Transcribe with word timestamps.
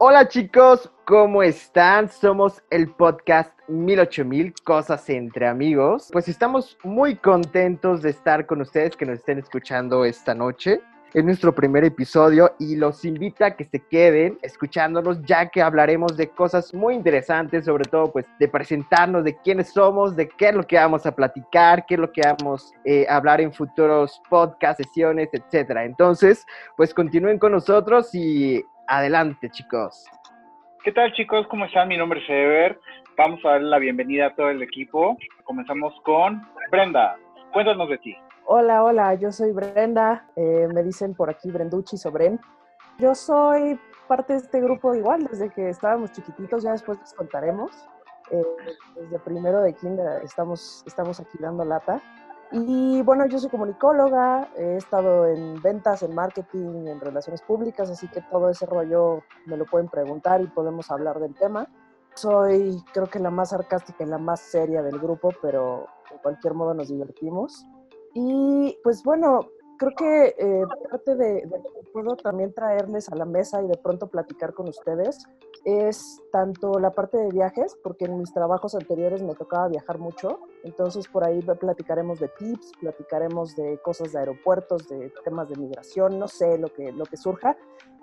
Hola 0.00 0.28
chicos, 0.28 0.92
¿cómo 1.04 1.42
están? 1.42 2.08
Somos 2.08 2.62
el 2.70 2.88
podcast 2.88 3.52
108000 3.66 4.54
Cosas 4.62 5.10
entre 5.10 5.48
Amigos. 5.48 6.10
Pues 6.12 6.28
estamos 6.28 6.78
muy 6.84 7.16
contentos 7.16 8.00
de 8.02 8.10
estar 8.10 8.46
con 8.46 8.60
ustedes 8.60 8.94
que 8.96 9.04
nos 9.04 9.18
estén 9.18 9.40
escuchando 9.40 10.04
esta 10.04 10.36
noche. 10.36 10.80
Es 11.14 11.24
nuestro 11.24 11.54
primer 11.54 11.84
episodio 11.84 12.52
y 12.58 12.76
los 12.76 13.04
invita 13.04 13.46
a 13.46 13.56
que 13.56 13.64
se 13.64 13.82
queden 13.86 14.38
escuchándonos 14.42 15.22
ya 15.24 15.48
que 15.48 15.62
hablaremos 15.62 16.16
de 16.16 16.28
cosas 16.28 16.74
muy 16.74 16.94
interesantes, 16.94 17.64
sobre 17.64 17.84
todo 17.84 18.12
pues 18.12 18.26
de 18.38 18.48
presentarnos, 18.48 19.24
de 19.24 19.36
quiénes 19.38 19.72
somos, 19.72 20.16
de 20.16 20.28
qué 20.28 20.48
es 20.48 20.54
lo 20.54 20.64
que 20.64 20.76
vamos 20.76 21.06
a 21.06 21.16
platicar, 21.16 21.86
qué 21.86 21.94
es 21.94 22.00
lo 22.00 22.12
que 22.12 22.20
vamos 22.20 22.74
eh, 22.84 23.06
a 23.08 23.16
hablar 23.16 23.40
en 23.40 23.52
futuros 23.52 24.20
podcasts, 24.28 24.84
sesiones, 24.84 25.30
etcétera. 25.32 25.84
Entonces, 25.84 26.46
pues 26.76 26.92
continúen 26.92 27.38
con 27.38 27.52
nosotros 27.52 28.14
y 28.14 28.62
Adelante, 28.88 29.50
chicos. 29.50 30.06
¿Qué 30.82 30.92
tal, 30.92 31.12
chicos? 31.12 31.46
¿Cómo 31.48 31.66
están? 31.66 31.88
Mi 31.88 31.98
nombre 31.98 32.20
es 32.20 32.30
Ever. 32.30 32.80
Vamos 33.18 33.44
a 33.44 33.50
darle 33.50 33.68
la 33.68 33.78
bienvenida 33.78 34.28
a 34.28 34.34
todo 34.34 34.48
el 34.48 34.62
equipo. 34.62 35.18
Comenzamos 35.44 35.92
con 36.04 36.42
Brenda. 36.70 37.16
Cuéntanos 37.52 37.90
de 37.90 37.98
ti. 37.98 38.16
Hola, 38.50 38.82
hola, 38.82 39.12
yo 39.12 39.30
soy 39.30 39.52
Brenda. 39.52 40.26
Eh, 40.34 40.68
me 40.72 40.82
dicen 40.82 41.14
por 41.14 41.28
aquí 41.28 41.50
Brenducci 41.50 41.98
Sobren. 41.98 42.40
Yo 42.98 43.14
soy 43.14 43.78
parte 44.06 44.32
de 44.32 44.38
este 44.38 44.62
grupo 44.62 44.94
igual 44.94 45.28
desde 45.30 45.50
que 45.50 45.68
estábamos 45.68 46.12
chiquititos, 46.12 46.62
ya 46.62 46.72
después 46.72 46.98
les 46.98 47.12
contaremos. 47.12 47.70
Eh, 48.30 48.42
desde 48.96 49.18
primero 49.18 49.60
de 49.60 49.74
kinder 49.74 50.22
estamos, 50.24 50.82
estamos 50.86 51.20
aquí 51.20 51.36
lata. 51.38 52.00
Y 52.50 53.02
bueno, 53.02 53.26
yo 53.26 53.38
soy 53.38 53.50
comunicóloga, 53.50 54.48
he 54.56 54.76
estado 54.76 55.26
en 55.26 55.60
ventas, 55.60 56.02
en 56.02 56.14
marketing, 56.14 56.86
en 56.86 57.00
relaciones 57.00 57.42
públicas, 57.42 57.90
así 57.90 58.08
que 58.08 58.22
todo 58.22 58.48
ese 58.48 58.64
rollo 58.64 59.24
me 59.44 59.58
lo 59.58 59.66
pueden 59.66 59.90
preguntar 59.90 60.40
y 60.40 60.46
podemos 60.46 60.90
hablar 60.90 61.20
del 61.20 61.34
tema. 61.34 61.68
Soy 62.14 62.82
creo 62.94 63.08
que 63.08 63.18
la 63.18 63.30
más 63.30 63.50
sarcástica 63.50 64.04
y 64.04 64.06
la 64.06 64.16
más 64.16 64.40
seria 64.40 64.80
del 64.80 64.98
grupo, 64.98 65.34
pero 65.42 65.86
de 66.10 66.16
cualquier 66.22 66.54
modo 66.54 66.72
nos 66.72 66.88
divertimos. 66.88 67.66
Y 68.20 68.76
pues 68.82 69.04
bueno, 69.04 69.48
creo 69.78 69.92
que 69.96 70.34
eh, 70.36 70.64
parte 70.90 71.14
de, 71.14 71.46
lo 71.46 71.62
que 71.62 71.88
puedo 71.92 72.16
también 72.16 72.52
traerles 72.52 73.08
a 73.10 73.14
la 73.14 73.24
mesa 73.24 73.62
y 73.62 73.68
de 73.68 73.76
pronto 73.76 74.08
platicar 74.08 74.54
con 74.54 74.68
ustedes 74.68 75.24
es 75.64 76.20
tanto 76.32 76.80
la 76.80 76.90
parte 76.90 77.16
de 77.16 77.28
viajes, 77.28 77.78
porque 77.80 78.06
en 78.06 78.18
mis 78.18 78.32
trabajos 78.32 78.74
anteriores 78.74 79.22
me 79.22 79.36
tocaba 79.36 79.68
viajar 79.68 79.98
mucho, 79.98 80.40
entonces 80.64 81.06
por 81.06 81.22
ahí 81.22 81.40
platicaremos 81.40 82.18
de 82.18 82.28
tips, 82.28 82.72
platicaremos 82.80 83.54
de 83.54 83.78
cosas 83.84 84.10
de 84.12 84.18
aeropuertos, 84.18 84.88
de 84.88 85.12
temas 85.22 85.48
de 85.48 85.56
migración, 85.56 86.18
no 86.18 86.26
sé, 86.26 86.58
lo 86.58 86.72
que, 86.72 86.90
lo 86.90 87.04
que 87.04 87.16
surja. 87.16 87.56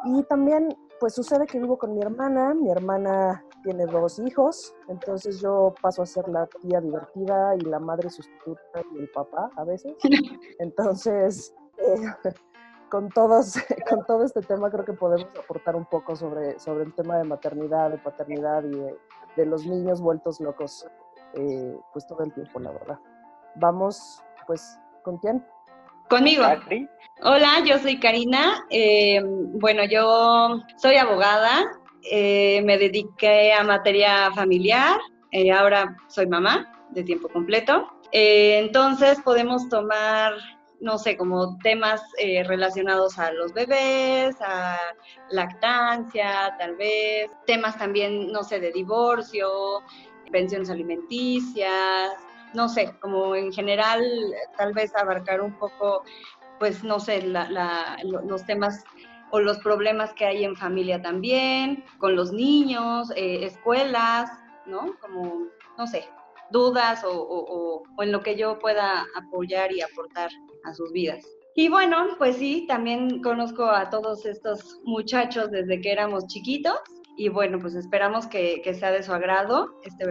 Y 0.04 0.24
también 0.24 0.76
pues 1.00 1.14
sucede 1.14 1.46
que 1.46 1.60
vivo 1.60 1.78
con 1.78 1.94
mi 1.94 2.02
hermana, 2.02 2.54
mi 2.54 2.70
hermana 2.70 3.44
tiene 3.64 3.86
dos 3.86 4.20
hijos, 4.20 4.76
entonces 4.88 5.42
yo 5.42 5.74
paso 5.82 6.04
a 6.04 6.06
ser 6.06 6.28
la 6.30 6.48
tía 6.48 6.80
divertida 6.80 7.56
y 7.56 7.62
la 7.62 7.80
madre 7.80 8.10
sustituta 8.10 8.82
y 8.94 9.00
el 9.00 9.10
papá 9.10 9.50
a 9.56 9.64
veces. 9.64 9.96
Entonces, 10.60 11.54
eh, 11.78 12.32
con, 12.90 13.10
todos, 13.10 13.56
con 13.90 14.06
todo 14.06 14.23
este 14.23 14.42
tema 14.42 14.70
creo 14.70 14.86
que 14.86 14.94
podemos 14.94 15.28
aportar 15.38 15.76
un 15.76 15.86
poco 15.86 16.16
sobre, 16.16 16.60
sobre 16.60 16.86
el 16.86 16.94
tema 16.94 17.18
de 17.18 17.23
maternidad, 17.23 17.90
de 17.90 17.98
paternidad 17.98 18.64
y 18.64 18.78
de, 19.36 19.46
los 19.46 19.66
niños 19.66 20.02
vueltos 20.02 20.40
locos, 20.40 20.88
eh, 21.34 21.78
pues 21.92 22.08
todo 22.08 22.23
el 22.23 22.34
tiempo, 22.34 22.60
la 22.60 22.72
verdad. 22.72 23.00
Vamos, 23.56 24.23
pues, 24.48 24.80
¿con 25.04 25.18
quién? 25.18 25.46
Conmigo. 26.09 26.44
Hola, 27.22 27.64
yo 27.66 27.80
soy 27.80 28.00
Karina. 28.00 28.66
Eh, 28.70 29.22
bueno, 29.23 29.84
yo 29.86 30.61
soy 30.78 30.95
abogada, 30.98 31.66
eh, 32.11 32.61
me 32.64 32.78
dediqué 32.78 33.53
a 33.53 33.64
materia 33.64 34.31
familiar, 34.31 35.00
ahora 35.54 35.98
soy 36.08 36.27
mamá 36.27 36.71
de 36.92 37.04
tiempo 37.04 37.27
completo. 37.30 37.89
entonces 38.11 39.20
podemos 39.21 39.67
tomar 39.67 40.33
no 40.80 40.98
sé, 40.98 41.17
como 41.17 41.58
temas 41.60 42.02
eh, 42.20 42.43
relacionados 42.43 43.17
a 43.17 43.32
los 43.32 43.54
bebés, 43.54 44.36
a 44.42 44.77
lactancia, 45.30 46.55
tal 46.60 46.76
vez, 46.76 47.30
temas 47.45 47.77
también, 47.77 48.32
no 48.32 48.43
sé, 48.43 48.60
de 48.60 48.72
divorcio, 48.72 49.82
pensiones 50.32 50.70
alimenticias, 50.70 52.14
no 52.55 52.70
sé, 52.70 52.95
como 52.99 53.36
en 53.36 53.52
general, 53.52 54.04
tal 54.58 54.73
vez 54.73 54.95
abarcar 54.95 55.42
un 55.42 55.54
poco, 55.58 56.04
pues, 56.60 56.83
no 56.83 56.99
sé, 56.99 57.21
los 58.04 58.45
temas 58.45 58.83
o 59.32 59.39
los 59.39 59.58
problemas 59.60 60.14
que 60.14 60.26
hay 60.26 60.43
en 60.43 60.55
familia 60.55 61.02
también, 61.02 61.83
con 61.98 62.16
los 62.16 62.32
niños, 62.32 63.11
eh, 63.16 63.45
escuelas, 63.45 64.30
¿no? 64.66 64.95
Como, 65.02 65.48
no 65.77 65.88
sé, 65.88 66.08
dudas 66.52 67.04
o, 67.05 67.83
en 67.99 68.11
lo 68.11 68.21
que 68.21 68.36
yo 68.36 68.60
pueda 68.60 69.05
apoyar 69.16 69.72
y 69.72 69.82
aportar 69.82 70.30
a 70.64 70.73
sus 70.73 70.92
vidas. 70.92 71.26
Y 71.55 71.70
bueno, 71.70 72.08
pues 72.17 72.37
sí, 72.37 72.66
también 72.67 73.22
conozco 73.22 73.66
a 73.66 73.89
todos 73.89 74.26
estos 74.26 74.80
muchachos 74.83 75.52
desde 75.52 75.80
que 75.80 75.92
éramos 75.92 76.27
chiquitos 76.27 76.80
y 77.17 77.30
bueno, 77.30 77.60
pues 77.60 77.76
esperamos 77.76 78.27
que, 78.27 78.61
sea 78.77 78.92
de 78.92 79.04
su 79.04 79.14
agrado 79.14 79.80
este 79.83 80.05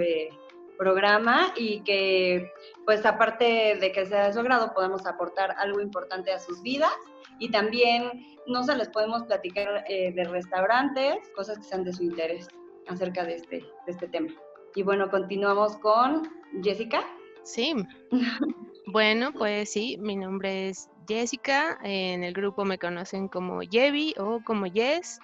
programa 0.77 1.53
y 1.57 1.81
que 1.81 2.51
pues 2.85 3.05
aparte 3.07 3.77
de 3.81 3.93
que 3.93 4.07
sea 4.07 4.27
de 4.27 4.33
su 4.33 4.41
agrado 4.41 4.73
podamos 4.75 5.07
aportar 5.07 5.55
algo 5.59 5.81
importante 5.81 6.33
a 6.33 6.39
sus 6.39 6.62
vidas 6.62 6.93
y 7.39 7.51
también 7.51 8.11
no 8.47 8.62
se 8.62 8.77
les 8.77 8.89
podemos 8.89 9.23
platicar 9.25 9.85
eh, 9.89 10.12
de 10.12 10.25
restaurantes, 10.25 11.17
cosas 11.35 11.59
que 11.59 11.65
sean 11.65 11.85
de 11.85 11.93
su 11.93 12.03
interés 12.03 12.49
acerca 12.89 13.25
de 13.25 13.37
este, 13.37 13.59
de 13.59 13.93
este 13.93 14.09
tema. 14.09 14.29
Y 14.75 14.83
bueno, 14.83 15.11
continuamos 15.11 15.77
con 15.77 16.29
Jessica. 16.62 17.05
Sí. 17.43 17.75
bueno, 18.87 19.33
pues 19.33 19.71
sí, 19.71 19.97
mi 20.01 20.17
nombre 20.17 20.69
es 20.69 20.91
Jessica. 21.09 21.79
En 21.83 22.25
el 22.25 22.35
grupo 22.35 22.65
me 22.65 22.79
conocen 22.79 23.29
como 23.29 23.62
Yevi 23.62 24.15
o 24.19 24.41
como 24.45 24.67
Yes. 24.67 25.21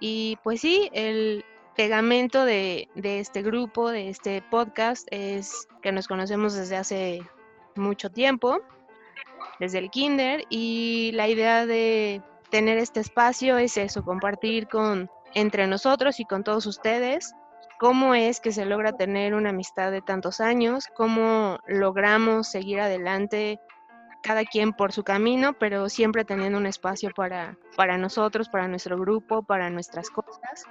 Y 0.00 0.36
pues 0.42 0.60
sí, 0.60 0.88
el 0.92 1.44
pegamento 1.76 2.44
de, 2.44 2.88
de 2.94 3.20
este 3.20 3.42
grupo, 3.42 3.90
de 3.90 4.08
este 4.08 4.42
podcast, 4.42 5.06
es 5.10 5.68
que 5.82 5.92
nos 5.92 6.08
conocemos 6.08 6.54
desde 6.54 6.76
hace 6.76 7.22
mucho 7.74 8.10
tiempo, 8.10 8.60
desde 9.60 9.78
el 9.78 9.90
kinder, 9.90 10.44
y 10.48 11.12
la 11.14 11.28
idea 11.28 11.66
de 11.66 12.22
tener 12.50 12.78
este 12.78 13.00
espacio 13.00 13.58
es 13.58 13.76
eso, 13.76 14.04
compartir 14.04 14.68
con 14.68 15.10
entre 15.34 15.66
nosotros 15.66 16.18
y 16.20 16.24
con 16.24 16.44
todos 16.44 16.66
ustedes 16.66 17.34
cómo 17.78 18.14
es 18.14 18.40
que 18.40 18.52
se 18.52 18.64
logra 18.64 18.92
tener 18.92 19.34
una 19.34 19.50
amistad 19.50 19.90
de 19.90 20.02
tantos 20.02 20.40
años, 20.40 20.86
cómo 20.94 21.58
logramos 21.66 22.48
seguir 22.48 22.80
adelante 22.80 23.60
cada 24.22 24.44
quien 24.44 24.72
por 24.72 24.92
su 24.92 25.04
camino, 25.04 25.52
pero 25.52 25.88
siempre 25.88 26.24
teniendo 26.24 26.58
un 26.58 26.66
espacio 26.66 27.10
para, 27.14 27.56
para 27.76 27.96
nosotros, 27.98 28.48
para 28.48 28.66
nuestro 28.66 28.98
grupo, 28.98 29.42
para 29.42 29.70
nuestras 29.70 30.10
cosas, 30.10 30.64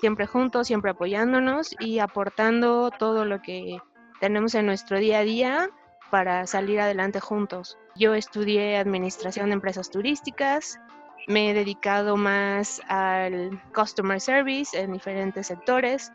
siempre 0.00 0.26
juntos, 0.26 0.66
siempre 0.66 0.90
apoyándonos 0.90 1.74
y 1.78 1.98
aportando 1.98 2.90
todo 2.90 3.24
lo 3.24 3.42
que 3.42 3.78
tenemos 4.20 4.54
en 4.54 4.66
nuestro 4.66 4.98
día 4.98 5.18
a 5.18 5.24
día 5.24 5.70
para 6.10 6.46
salir 6.46 6.80
adelante 6.80 7.20
juntos. 7.20 7.78
Yo 7.94 8.14
estudié 8.14 8.76
administración 8.76 9.48
de 9.48 9.54
empresas 9.54 9.90
turísticas, 9.90 10.78
me 11.26 11.50
he 11.50 11.54
dedicado 11.54 12.16
más 12.16 12.80
al 12.88 13.60
customer 13.74 14.20
service 14.20 14.78
en 14.78 14.92
diferentes 14.92 15.48
sectores, 15.48 16.10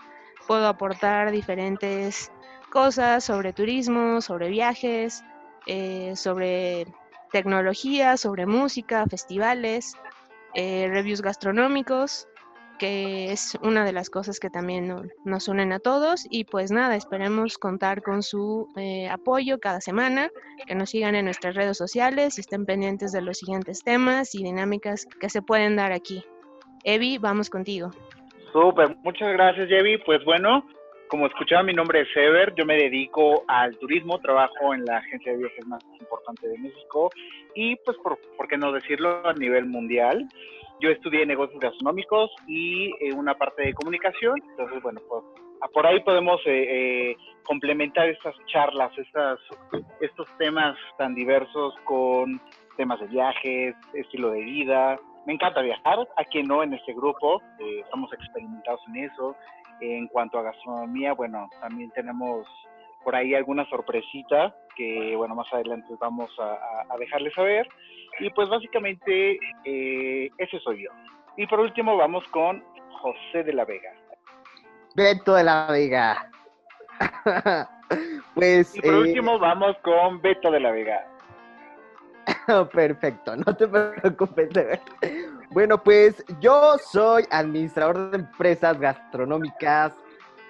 puedo 0.47 0.67
aportar 0.67 1.31
diferentes 1.31 2.31
cosas 2.71 3.23
sobre 3.23 3.53
turismo, 3.53 4.21
sobre 4.21 4.49
viajes, 4.49 5.23
eh, 5.67 6.13
sobre 6.15 6.87
tecnología, 7.31 8.17
sobre 8.17 8.45
música, 8.45 9.05
festivales, 9.07 9.93
eh, 10.55 10.87
reviews 10.89 11.21
gastronómicos, 11.21 12.27
que 12.79 13.31
es 13.31 13.57
una 13.61 13.85
de 13.85 13.93
las 13.93 14.09
cosas 14.09 14.39
que 14.39 14.49
también 14.49 15.11
nos 15.25 15.47
unen 15.47 15.71
a 15.73 15.79
todos. 15.79 16.25
Y 16.29 16.45
pues 16.45 16.71
nada, 16.71 16.95
esperemos 16.95 17.57
contar 17.57 18.01
con 18.01 18.23
su 18.23 18.67
eh, 18.77 19.09
apoyo 19.09 19.59
cada 19.59 19.81
semana, 19.81 20.29
que 20.65 20.75
nos 20.75 20.89
sigan 20.89 21.15
en 21.15 21.25
nuestras 21.25 21.55
redes 21.55 21.77
sociales 21.77 22.37
y 22.37 22.41
estén 22.41 22.65
pendientes 22.65 23.11
de 23.11 23.21
los 23.21 23.37
siguientes 23.37 23.83
temas 23.83 24.35
y 24.35 24.43
dinámicas 24.43 25.05
que 25.19 25.29
se 25.29 25.41
pueden 25.41 25.75
dar 25.75 25.91
aquí. 25.91 26.23
Evi, 26.83 27.17
vamos 27.17 27.49
contigo. 27.49 27.91
Súper, 28.51 28.95
muchas 29.03 29.33
gracias, 29.33 29.67
Jevi. 29.67 29.97
Pues 29.99 30.23
bueno, 30.25 30.63
como 31.13 31.27
escuchaba, 31.27 31.63
mi 31.63 31.73
nombre 31.73 32.01
es 32.01 32.07
Ever, 32.15 32.55
yo 32.55 32.65
me 32.65 32.75
dedico 32.75 33.43
al 33.47 33.77
turismo, 33.77 34.19
trabajo 34.19 34.73
en 34.73 34.83
la 34.85 34.97
agencia 34.97 35.31
de 35.31 35.37
viajes 35.37 35.67
más 35.67 35.83
importante 35.99 36.47
de 36.47 36.57
México 36.57 37.11
y 37.55 37.75
pues, 37.77 37.97
por, 37.97 38.17
qué 38.47 38.57
no 38.57 38.71
decirlo, 38.71 39.21
a 39.27 39.33
nivel 39.33 39.65
mundial. 39.65 40.27
Yo 40.79 40.89
estudié 40.89 41.25
negocios 41.25 41.59
gastronómicos 41.59 42.31
y 42.47 42.91
eh, 42.99 43.13
una 43.13 43.35
parte 43.35 43.63
de 43.63 43.73
comunicación, 43.73 44.41
entonces 44.51 44.81
bueno, 44.81 44.99
pues 45.07 45.23
por 45.71 45.85
ahí 45.85 45.99
podemos 46.01 46.41
eh, 46.45 47.11
eh, 47.11 47.17
complementar 47.43 48.09
estas 48.09 48.35
charlas, 48.47 48.91
estas, 48.97 49.39
estos 50.01 50.27
temas 50.37 50.77
tan 50.97 51.15
diversos 51.15 51.73
con 51.85 52.41
temas 52.75 52.99
de 52.99 53.07
viajes, 53.07 53.75
estilo 53.93 54.31
de 54.31 54.41
vida, 54.41 54.99
me 55.25 55.33
encanta 55.33 55.61
viajar, 55.61 55.99
a 56.17 56.25
quien 56.25 56.47
no 56.47 56.63
en 56.63 56.73
este 56.73 56.93
grupo, 56.93 57.41
eh, 57.59 57.79
estamos 57.83 58.11
experimentados 58.11 58.81
en 58.89 59.05
eso. 59.05 59.35
En 59.79 60.07
cuanto 60.07 60.37
a 60.37 60.43
gastronomía, 60.43 61.13
bueno, 61.13 61.49
también 61.61 61.91
tenemos 61.91 62.45
por 63.03 63.15
ahí 63.15 63.33
alguna 63.33 63.65
sorpresita 63.69 64.55
que, 64.75 65.15
bueno, 65.15 65.35
más 65.35 65.51
adelante 65.51 65.93
vamos 65.99 66.29
a, 66.39 66.93
a 66.93 66.97
dejarles 66.97 67.33
saber. 67.33 67.67
Y 68.19 68.29
pues 68.31 68.49
básicamente 68.49 69.39
eh, 69.65 70.29
ese 70.37 70.59
soy 70.59 70.83
yo. 70.83 70.91
Y 71.37 71.47
por 71.47 71.59
último 71.59 71.97
vamos 71.97 72.23
con 72.29 72.63
José 73.01 73.43
de 73.43 73.53
la 73.53 73.65
Vega. 73.65 73.91
Beto 74.95 75.33
de 75.35 75.43
la 75.43 75.67
Vega. 75.67 76.29
pues. 78.35 78.75
Y 78.75 78.81
por 78.81 78.93
eh, 78.93 78.97
último 78.99 79.39
vamos 79.39 79.75
con 79.81 80.21
Beto 80.21 80.51
de 80.51 80.59
la 80.59 80.71
Vega. 80.71 81.07
Perfecto, 82.73 83.35
no 83.35 83.55
te 83.55 83.67
preocupes. 83.67 84.49
Bueno, 85.49 85.77
pues 85.81 86.23
yo 86.39 86.77
soy 86.77 87.25
administrador 87.29 88.11
de 88.11 88.17
empresas 88.17 88.79
gastronómicas. 88.79 89.93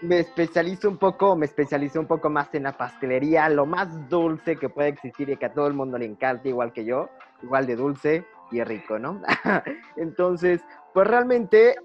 Me 0.02 0.20
especializo 0.20 0.90
un 0.90 0.98
poco, 0.98 1.36
me 1.36 1.46
especializo 1.46 2.00
un 2.00 2.08
poco 2.08 2.30
más 2.30 2.54
en 2.54 2.64
la 2.64 2.74
pastelería, 2.74 3.48
lo 3.50 3.66
más 3.66 4.10
dulce 4.10 4.58
que 4.58 4.68
puede 4.68 4.90
existir 4.90 5.30
y 5.30 5.38
que 5.38 5.46
a 5.46 5.54
todo 5.54 5.68
el 5.68 5.74
mundo 5.74 5.98
le 5.98 6.06
encanta, 6.06 6.48
igual 6.50 6.74
que 6.74 6.84
yo, 6.84 7.10
igual 7.44 7.68
de 7.68 7.76
dulce 7.76 8.26
y 8.52 8.64
rico, 8.64 8.98
¿no? 8.98 9.22
Entonces, 9.98 10.62
pues 10.94 11.08
realmente 11.08 11.76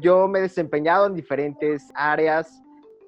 yo 0.00 0.28
me 0.28 0.38
he 0.38 0.42
desempeñado 0.42 1.06
en 1.06 1.14
diferentes 1.14 1.90
áreas 1.94 2.62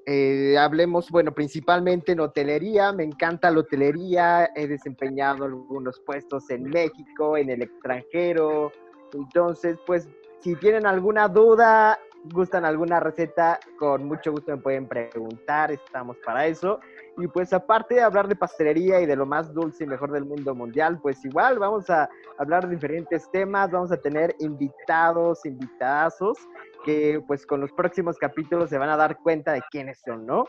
eh, 0.07 0.57
hablemos, 0.59 1.11
bueno, 1.11 1.33
principalmente 1.33 2.13
en 2.13 2.21
hotelería, 2.21 2.93
me 2.93 3.05
encanta 3.05 3.51
la 3.51 3.61
hotelería, 3.61 4.51
he 4.57 4.67
desempeñado 4.67 5.45
algunos 5.45 6.01
puestos 6.01 6.51
en 6.51 6.65
México, 6.65 7.37
en 7.37 7.51
el 7.51 7.63
extranjero, 7.63 8.73
entonces, 9.13 9.79
pues, 9.87 10.09
si 10.41 10.57
tienen 10.57 10.87
alguna 10.87 11.29
duda, 11.29 11.99
gustan 12.25 12.65
alguna 12.65 13.01
receta, 13.01 13.59
con 13.79 14.05
mucho 14.05 14.33
gusto 14.33 14.53
me 14.53 14.63
pueden 14.63 14.87
preguntar, 14.87 15.73
estamos 15.73 16.17
para 16.25 16.47
eso. 16.47 16.81
Y 17.17 17.27
pues 17.27 17.53
aparte 17.53 17.97
de 17.97 18.03
hablar 18.03 18.29
de 18.29 18.37
pastelería 18.37 19.01
y 19.01 19.07
de 19.07 19.17
lo 19.17 19.27
más 19.27 19.53
dulce 19.53 19.85
y 19.85 19.87
mejor 19.87 20.13
del 20.13 20.25
mundo 20.25 20.55
mundial, 20.55 21.01
pues 21.01 21.25
igual 21.25 21.59
vamos 21.59 21.91
a 21.91 22.09
hablar 22.39 22.69
de 22.69 22.75
diferentes 22.75 23.31
temas, 23.31 23.71
vamos 23.71 23.93
a 23.93 23.97
tener 23.97 24.35
invitados, 24.39 25.45
invitadazos 25.45 26.39
que 26.85 27.23
pues 27.27 27.47
con 27.47 27.61
los 27.61 27.73
próximos 27.73 28.17
capítulos 28.19 28.71
se 28.71 28.79
van 28.79 28.89
a 28.89 28.97
dar 28.97 29.19
cuenta 29.19 29.53
de 29.53 29.63
quiénes 29.71 30.01
son, 30.05 30.27
¿no? 30.27 30.45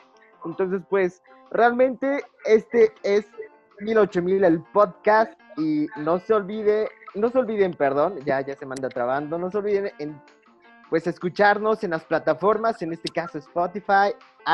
Entonces, 0.46 0.82
pues 0.90 1.22
realmente 1.52 2.24
este 2.46 2.94
es 3.04 3.26
108000 3.80 4.44
el 4.44 4.64
podcast 4.74 5.34
y 5.58 5.88
no 5.98 6.20
se 6.20 6.34
olvide, 6.34 6.90
no 7.16 7.30
se 7.30 7.40
olviden, 7.40 7.74
perdón, 7.74 8.20
ya 8.26 8.42
ya 8.42 8.56
se 8.56 8.66
manda 8.66 8.90
trabando, 8.90 9.38
no 9.38 9.52
se 9.52 9.58
olviden 9.58 9.92
en 10.00 10.22
pues 10.92 11.08
escucharnos 11.08 11.86
en 11.86 11.92
las 11.92 12.04
plataformas, 12.04 12.82
en 12.82 12.92
este 12.92 13.10
caso 13.14 13.38
Spotify, 13.38 14.12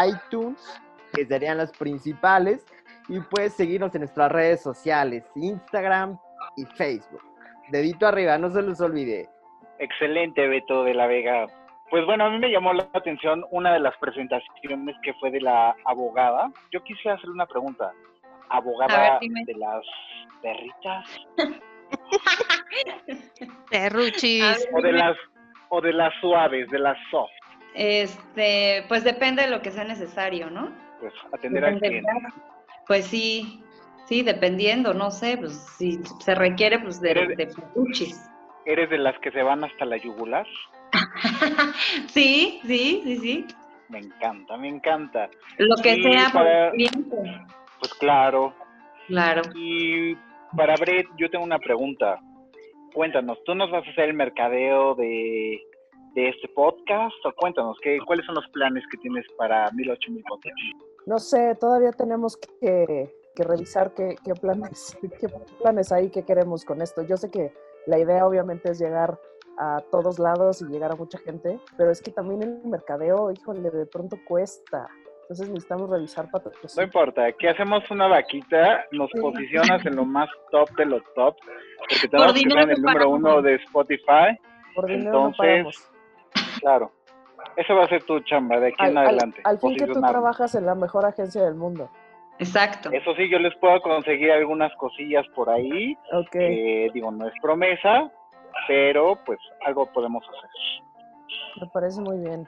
iTunes, 0.08 0.80
que 1.12 1.26
serían 1.26 1.58
las 1.58 1.72
principales, 1.72 2.64
y 3.10 3.20
pues 3.22 3.54
seguirnos 3.54 3.96
en 3.96 4.02
nuestras 4.02 4.32
redes 4.32 4.62
sociales, 4.62 5.26
Instagram 5.36 6.20
y 6.56 6.66
Facebook. 6.66 7.24
Dedito 7.70 8.06
arriba, 8.06 8.38
no 8.38 8.52
se 8.52 8.62
los 8.62 8.80
olvide. 8.82 9.28
Excelente, 9.80 10.48
Beto 10.48 10.84
de 10.84 10.94
la 10.94 11.08
Vega. 11.08 11.48
Pues 11.90 12.06
bueno, 12.06 12.26
a 12.26 12.30
mí 12.30 12.38
me 12.38 12.52
llamó 12.52 12.72
la 12.72 12.88
atención 12.94 13.44
una 13.50 13.74
de 13.74 13.80
las 13.80 13.98
presentaciones 13.98 14.96
que 15.02 15.16
fue 15.16 15.32
de 15.32 15.42
la 15.42 15.76
abogada. 15.86 16.52
Yo 16.72 16.84
quisiera 16.84 17.16
hacerle 17.16 17.34
una 17.34 17.48
pregunta. 17.48 17.92
¿Abogada 18.50 19.18
de 19.20 19.54
las 19.56 19.84
perritas? 20.44 21.08
Perruchis. 23.72 24.68
O 24.74 24.82
de 24.82 24.92
las, 24.92 25.18
o 25.70 25.82
de 25.82 25.94
las 25.94 26.14
suaves, 26.22 26.70
de 26.70 26.80
las 26.80 26.98
soft. 27.10 27.32
Este, 27.74 28.84
pues 28.88 29.04
depende 29.04 29.44
de 29.44 29.50
lo 29.50 29.62
que 29.62 29.72
sea 29.72 29.84
necesario, 29.84 30.50
¿no? 30.50 30.72
Pues 31.00 31.14
atender 31.32 31.66
al 31.66 31.80
cliente. 31.80 32.10
Pues 32.88 33.06
sí, 33.06 33.64
sí, 34.06 34.24
dependiendo, 34.24 34.94
no 34.94 35.12
sé, 35.12 35.38
pues 35.38 35.54
si 35.78 36.00
se 36.20 36.36
requiere, 36.36 36.80
pues 36.80 37.00
de, 37.02 37.14
de 37.14 37.48
perruchis. 37.48 38.30
¿Eres 38.66 38.90
de 38.90 38.98
las 38.98 39.18
que 39.20 39.32
se 39.32 39.44
van 39.44 39.64
hasta 39.64 39.86
la 39.86 39.98
yugular? 39.98 40.46
sí, 42.08 42.60
sí, 42.66 43.02
sí, 43.04 43.18
sí. 43.18 43.48
Me 43.90 44.00
encanta, 44.00 44.58
me 44.58 44.68
encanta. 44.68 45.30
Lo 45.58 45.76
que 45.78 46.02
sea 46.02 46.30
para... 46.34 46.72
Pues 46.72 47.94
claro. 48.00 48.54
Claro. 49.08 49.42
Y 49.56 50.16
para 50.56 50.76
Brett, 50.76 51.08
yo 51.18 51.30
tengo 51.30 51.46
una 51.46 51.60
pregunta. 51.60 52.20
Cuéntanos, 52.98 53.38
¿tú 53.44 53.54
nos 53.54 53.70
vas 53.70 53.86
a 53.86 53.92
hacer 53.92 54.10
el 54.10 54.16
mercadeo 54.16 54.96
de, 54.96 55.62
este 56.16 56.48
podcast? 56.48 57.14
O 57.26 57.32
cuéntanos, 57.36 57.78
¿qué, 57.84 58.00
¿cuáles 58.08 58.26
son 58.26 58.34
los 58.34 58.48
planes 58.48 58.84
que 58.90 58.98
tienes 58.98 59.24
para 59.38 59.70
1008 59.72 60.14
Podcast? 60.28 60.56
No 61.06 61.20
sé, 61.20 61.54
todavía 61.62 61.92
tenemos 61.92 62.38
que, 62.38 63.14
revisar 63.36 63.94
qué, 63.94 64.16
qué, 64.26 64.34
planes, 64.34 64.98
qué 65.22 65.28
planes 65.62 65.92
hay, 65.92 66.10
qué 66.10 66.24
queremos 66.24 66.66
con 66.66 66.82
esto. 66.82 67.04
Yo 67.04 67.18
sé 67.18 67.30
que 67.30 67.54
la 67.86 68.00
idea 68.00 68.26
obviamente 68.26 68.72
es 68.72 68.80
llegar 68.80 69.20
a 69.60 69.80
todos 69.92 70.18
lados 70.18 70.64
y 70.64 70.66
llegar 70.66 70.92
a 70.92 70.96
mucha 70.96 71.20
gente, 71.20 71.60
pero 71.78 71.92
es 71.92 72.02
que 72.02 72.10
también 72.10 72.42
el 72.42 72.64
mercadeo, 72.64 73.30
híjole, 73.32 73.70
de 73.70 73.86
pronto 73.86 74.18
cuesta. 74.28 74.88
Entonces 75.28 75.50
necesitamos 75.50 75.90
revisar 75.90 76.32
patrocinios. 76.32 76.78
No 76.78 76.84
importa, 76.84 77.26
aquí 77.26 77.48
hacemos 77.48 77.84
una 77.92 78.08
vaquita, 78.08 78.86
nos 78.94 79.12
posicionas 79.12 79.86
en 79.86 79.98
lo 79.98 80.06
más 80.06 80.30
top 80.52 80.70
de 80.78 80.86
los 80.86 81.04
top, 81.16 81.36
porque 81.80 82.08
tenemos 82.08 82.32
que 82.32 82.40
estar 82.40 82.64
en 82.64 82.70
el 82.70 82.82
número 82.82 83.10
uno 83.10 83.42
de 83.42 83.56
Spotify. 83.56 84.40
Por 84.74 84.86
dinero 84.86 85.28
Entonces, 85.28 85.92
claro, 86.62 86.94
eso 87.58 87.76
va 87.76 87.84
a 87.84 87.90
ser 87.90 88.04
tu 88.04 88.22
chamba 88.22 88.58
de 88.62 88.68
aquí 88.70 88.86
en 88.86 88.98
adelante. 88.98 89.42
Al, 89.44 89.60
fin 89.60 89.76
que 89.76 89.88
tú 89.88 90.00
trabajas 90.00 90.56
en 90.56 90.66
la 90.66 90.76
mejor 90.76 91.06
agencia 91.06 91.44
del 91.44 91.56
mundo. 91.56 91.90
Exacto. 92.40 92.90
Eso 92.94 93.14
sí, 93.16 93.30
yo 93.30 93.40
les 93.40 93.54
puedo 93.58 93.82
conseguir 93.82 94.32
algunas 94.32 94.74
cosillas 94.76 95.26
por 95.36 95.50
ahí. 95.50 95.98
Ok. 96.14 96.38
digo, 96.94 97.12
no 97.12 97.28
es 97.28 97.34
promesa, 97.42 98.10
pero 98.70 99.20
pues 99.26 99.40
algo 99.66 99.88
podemos 99.88 100.24
hacer. 100.24 100.50
Me 101.60 101.68
parece 101.68 102.00
muy 102.00 102.18
bien. 102.20 102.48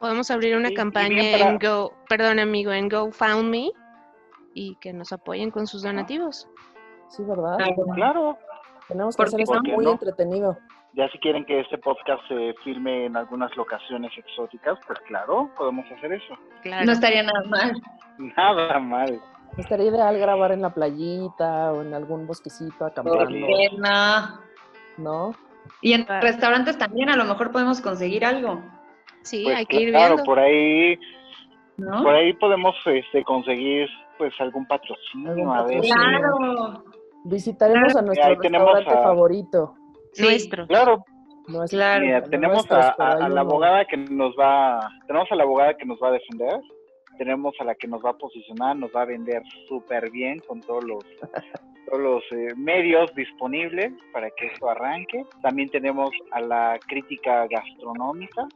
Podemos 0.00 0.30
abrir 0.30 0.56
una 0.56 0.70
campaña 0.70 1.38
en 1.38 1.58
Go, 1.58 1.92
perdón 2.08 2.38
amigo, 2.38 2.72
en 2.72 2.88
GoFundMe 2.88 3.72
y 4.54 4.76
que 4.76 4.92
nos 4.92 5.12
apoyen 5.12 5.50
con 5.50 5.66
sus 5.66 5.82
donativos. 5.82 6.48
Sí, 7.08 7.22
¿verdad? 7.24 7.58
Claro. 7.94 8.38
Tenemos 8.88 9.16
que 9.16 9.22
hacer 9.22 9.40
esto 9.40 9.60
muy 9.62 9.86
entretenido. 9.86 10.56
Ya 10.94 11.08
si 11.10 11.18
quieren 11.18 11.44
que 11.44 11.60
este 11.60 11.78
podcast 11.78 12.26
se 12.28 12.54
filme 12.64 13.06
en 13.06 13.16
algunas 13.16 13.54
locaciones 13.56 14.10
exóticas, 14.16 14.78
pues 14.86 14.98
claro, 15.06 15.50
podemos 15.56 15.84
hacer 15.92 16.12
eso. 16.12 16.34
No 16.64 16.92
estaría 16.92 17.22
nada 17.22 17.42
mal. 17.46 17.82
Nada 18.18 18.78
mal. 18.78 19.20
Estaría 19.56 19.90
ideal 19.90 20.18
grabar 20.18 20.52
en 20.52 20.62
la 20.62 20.70
playita 20.70 21.72
o 21.72 21.82
en 21.82 21.94
algún 21.94 22.26
bosquecito 22.26 22.86
acampando. 22.86 23.28
¿no? 24.96 25.32
Y 25.82 25.92
en 25.92 26.06
restaurantes 26.06 26.78
también 26.78 27.10
a 27.10 27.16
lo 27.16 27.24
mejor 27.24 27.52
podemos 27.52 27.80
conseguir 27.80 28.24
algo. 28.24 28.62
Sí, 29.22 29.44
pues 29.44 29.56
hay 29.56 29.66
que 29.66 29.80
ir 29.80 29.90
claro, 29.90 30.16
por 30.24 30.38
ahí, 30.38 30.98
por 31.76 32.14
ahí 32.14 32.32
podemos 32.34 32.74
este, 32.86 33.22
conseguir 33.24 33.88
pues 34.16 34.32
algún 34.40 34.66
patrocinio, 34.66 35.52
a 35.52 35.64
ver. 35.64 35.80
Claro. 35.80 36.84
Visitaremos 37.24 37.94
a 37.94 38.02
nuestro 38.02 38.34
restaurante 38.34 38.90
favorito. 38.90 39.74
Nuestro. 40.18 40.66
Claro. 40.66 41.04
claro. 41.68 42.28
tenemos 42.30 42.66
a, 42.70 43.28
la 43.28 43.40
abogada 43.40 43.84
que 43.84 43.96
nos 43.96 44.34
va, 44.34 44.88
tenemos 45.06 45.30
a 45.30 45.36
la 45.36 45.42
abogada 45.42 45.74
que 45.76 45.84
nos 45.84 45.98
va 46.02 46.08
a 46.08 46.12
defender 46.12 46.60
tenemos 47.18 47.54
a 47.60 47.64
la 47.64 47.74
que 47.74 47.88
nos 47.88 48.02
va 48.02 48.10
a 48.10 48.16
posicionar, 48.16 48.76
nos 48.76 48.90
va 48.94 49.02
a 49.02 49.06
vender 49.06 49.42
súper 49.68 50.10
bien 50.10 50.38
con 50.46 50.60
todos 50.60 50.84
los 50.84 51.04
todos 51.88 52.02
los 52.02 52.22
eh, 52.32 52.54
medios 52.56 53.14
disponibles 53.14 53.92
para 54.12 54.30
que 54.30 54.46
esto 54.46 54.68
arranque. 54.68 55.24
También 55.42 55.70
tenemos 55.70 56.10
a 56.32 56.40
la 56.40 56.78
crítica 56.86 57.46
gastronómica, 57.46 58.48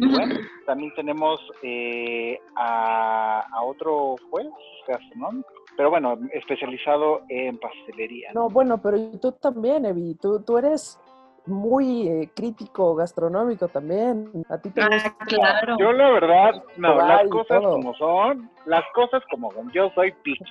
bueno, 0.00 0.34
también 0.66 0.92
tenemos 0.94 1.40
eh, 1.62 2.38
a, 2.56 3.44
otro 3.64 4.16
juez 4.30 4.48
gastronómico, 4.88 5.48
pero 5.76 5.90
bueno, 5.90 6.18
especializado 6.32 7.22
en 7.28 7.58
pastelería. 7.58 8.32
No, 8.34 8.48
bueno, 8.48 8.80
pero 8.80 8.98
tú 9.20 9.32
también, 9.32 9.84
Evi, 9.84 10.14
tú, 10.14 10.42
tú 10.42 10.58
eres 10.58 10.98
muy 11.46 12.08
eh, 12.08 12.30
crítico 12.34 12.94
gastronómico 12.94 13.68
también. 13.68 14.30
A 14.48 14.58
ti 14.58 14.70
te 14.70 14.82
ah, 14.82 15.16
claro. 15.26 15.76
Yo 15.78 15.92
la 15.92 16.10
verdad, 16.10 16.62
no, 16.76 16.96
las 16.96 17.28
cosas 17.28 17.60
como 17.60 17.94
son, 17.94 18.50
las 18.66 18.84
cosas 18.94 19.22
como 19.30 19.52
son. 19.52 19.70
Yo 19.72 19.90
soy 19.94 20.12
picho. 20.22 20.44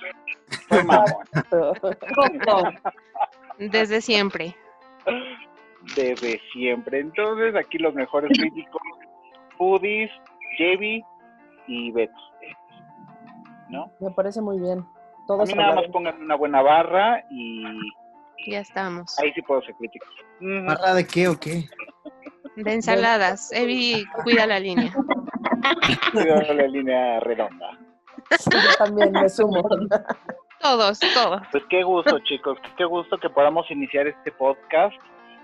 Soy 0.68 0.82
mamón. 0.84 2.76
Desde 3.58 4.00
siempre. 4.00 4.54
Desde 5.96 6.40
siempre. 6.52 7.00
Entonces, 7.00 7.54
aquí 7.56 7.78
los 7.78 7.94
mejores 7.94 8.30
críticos, 8.38 8.82
Foodies, 9.58 10.10
Jevi 10.56 11.04
y 11.66 11.92
Beto. 11.92 12.14
¿No? 13.68 13.90
Me 14.00 14.10
parece 14.10 14.40
muy 14.40 14.60
bien. 14.60 14.84
Todos 15.26 15.48
a 15.48 15.52
mí 15.52 15.58
nada 15.58 15.74
más 15.74 15.88
pongan 15.88 16.20
una 16.20 16.34
buena 16.34 16.60
barra 16.62 17.24
y 17.30 17.64
Ya 18.46 18.60
estamos. 18.60 19.18
Ahí 19.18 19.32
sí 19.34 19.42
puedo 19.42 19.62
ser 19.62 19.74
crítico. 19.76 20.06
¿Barra 20.40 20.94
de 20.94 21.06
qué 21.06 21.28
o 21.28 21.38
qué? 21.38 21.64
De 22.56 22.72
ensaladas. 22.72 23.50
Evi, 23.52 24.04
cuida 24.22 24.46
la 24.46 24.60
línea. 24.60 24.92
Cuida 26.12 26.42
la 26.54 26.66
línea 26.66 27.20
redonda. 27.20 27.78
yo 28.30 28.58
también 28.78 29.12
me 29.12 29.28
sumo. 29.28 29.62
Todos, 30.60 30.98
todos. 30.98 31.42
Pues 31.52 31.64
qué 31.68 31.82
gusto, 31.82 32.18
chicos. 32.20 32.58
Qué 32.76 32.84
gusto 32.84 33.18
que 33.18 33.28
podamos 33.28 33.70
iniciar 33.70 34.06
este 34.06 34.32
podcast 34.32 34.96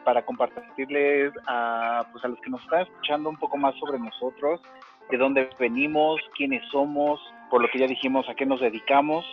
para 0.04 0.25
compartirles 0.25 1.33
a, 1.47 2.07
pues 2.12 2.25
a 2.25 2.28
los 2.28 2.40
que 2.40 2.50
nos 2.50 2.62
están 2.62 2.83
escuchando 2.83 3.28
un 3.28 3.37
poco 3.37 3.57
más 3.57 3.75
sobre 3.78 3.99
nosotros, 3.99 4.61
de 5.11 5.19
dónde 5.19 5.49
venimos, 5.59 6.21
quiénes 6.37 6.62
somos, 6.71 7.21
por 7.50 7.62
lo 7.62 7.69
que 7.69 7.79
ya 7.79 7.87
dijimos, 7.87 8.29
a 8.29 8.35
qué 8.35 8.47
nos 8.47 8.61
dedicamos 8.61 9.25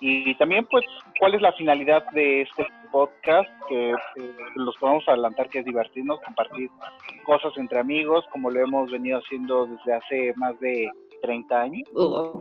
y 0.00 0.34
también 0.36 0.66
pues 0.70 0.84
cuál 1.18 1.34
es 1.34 1.42
la 1.42 1.52
finalidad 1.52 2.04
de 2.12 2.42
este 2.42 2.66
podcast, 2.90 3.48
que 3.68 3.90
eh, 3.90 3.96
los 4.54 4.76
podemos 4.78 5.06
adelantar 5.08 5.48
que 5.50 5.60
es 5.60 5.64
divertirnos, 5.64 6.20
compartir 6.20 6.70
cosas 7.24 7.52
entre 7.56 7.80
amigos, 7.80 8.24
como 8.32 8.50
lo 8.50 8.60
hemos 8.60 8.90
venido 8.90 9.18
haciendo 9.18 9.66
desde 9.66 9.92
hace 9.92 10.32
más 10.36 10.58
de 10.60 10.90
30 11.22 11.60
años. 11.60 11.88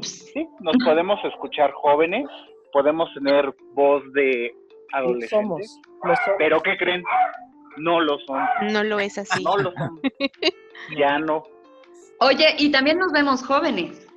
Sí, 0.01 0.47
nos 0.61 0.75
podemos 0.83 1.19
escuchar 1.25 1.71
jóvenes, 1.71 2.27
podemos 2.71 3.13
tener 3.13 3.53
voz 3.73 4.03
de 4.13 4.55
adolescentes, 4.93 5.79
pero 6.37 6.61
¿qué 6.61 6.77
creen? 6.77 7.03
No 7.77 7.99
lo 7.99 8.17
son. 8.19 8.39
No 8.71 8.83
lo 8.83 8.99
es 8.99 9.17
así. 9.17 9.43
No 9.43 9.57
lo 9.57 9.71
son. 9.73 9.99
ya 10.97 11.19
no. 11.19 11.43
Oye, 12.19 12.55
y 12.57 12.71
también 12.71 12.97
nos 12.97 13.11
vemos 13.11 13.43
jóvenes. 13.43 14.07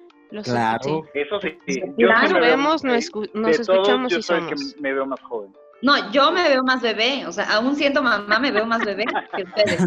claro. 0.44 1.04
Eso 1.14 1.40
sí. 1.40 1.58
Yo 1.96 2.06
claro, 2.06 2.40
vemos, 2.40 2.84
nos, 2.84 2.96
escuchamos 2.96 4.12
yo 4.12 4.18
y 4.18 4.22
somos. 4.22 4.74
que 4.74 4.80
me 4.80 4.92
veo 4.92 5.06
más 5.06 5.20
joven. 5.20 5.52
No, 5.82 6.12
yo 6.12 6.30
me 6.30 6.46
veo 6.46 6.62
más 6.62 6.82
bebé, 6.82 7.24
o 7.26 7.32
sea, 7.32 7.56
aún 7.56 7.74
siendo 7.74 8.02
mamá 8.02 8.38
me 8.38 8.52
veo 8.52 8.66
más 8.66 8.84
bebé 8.84 9.04
que 9.34 9.42
ustedes. 9.44 9.80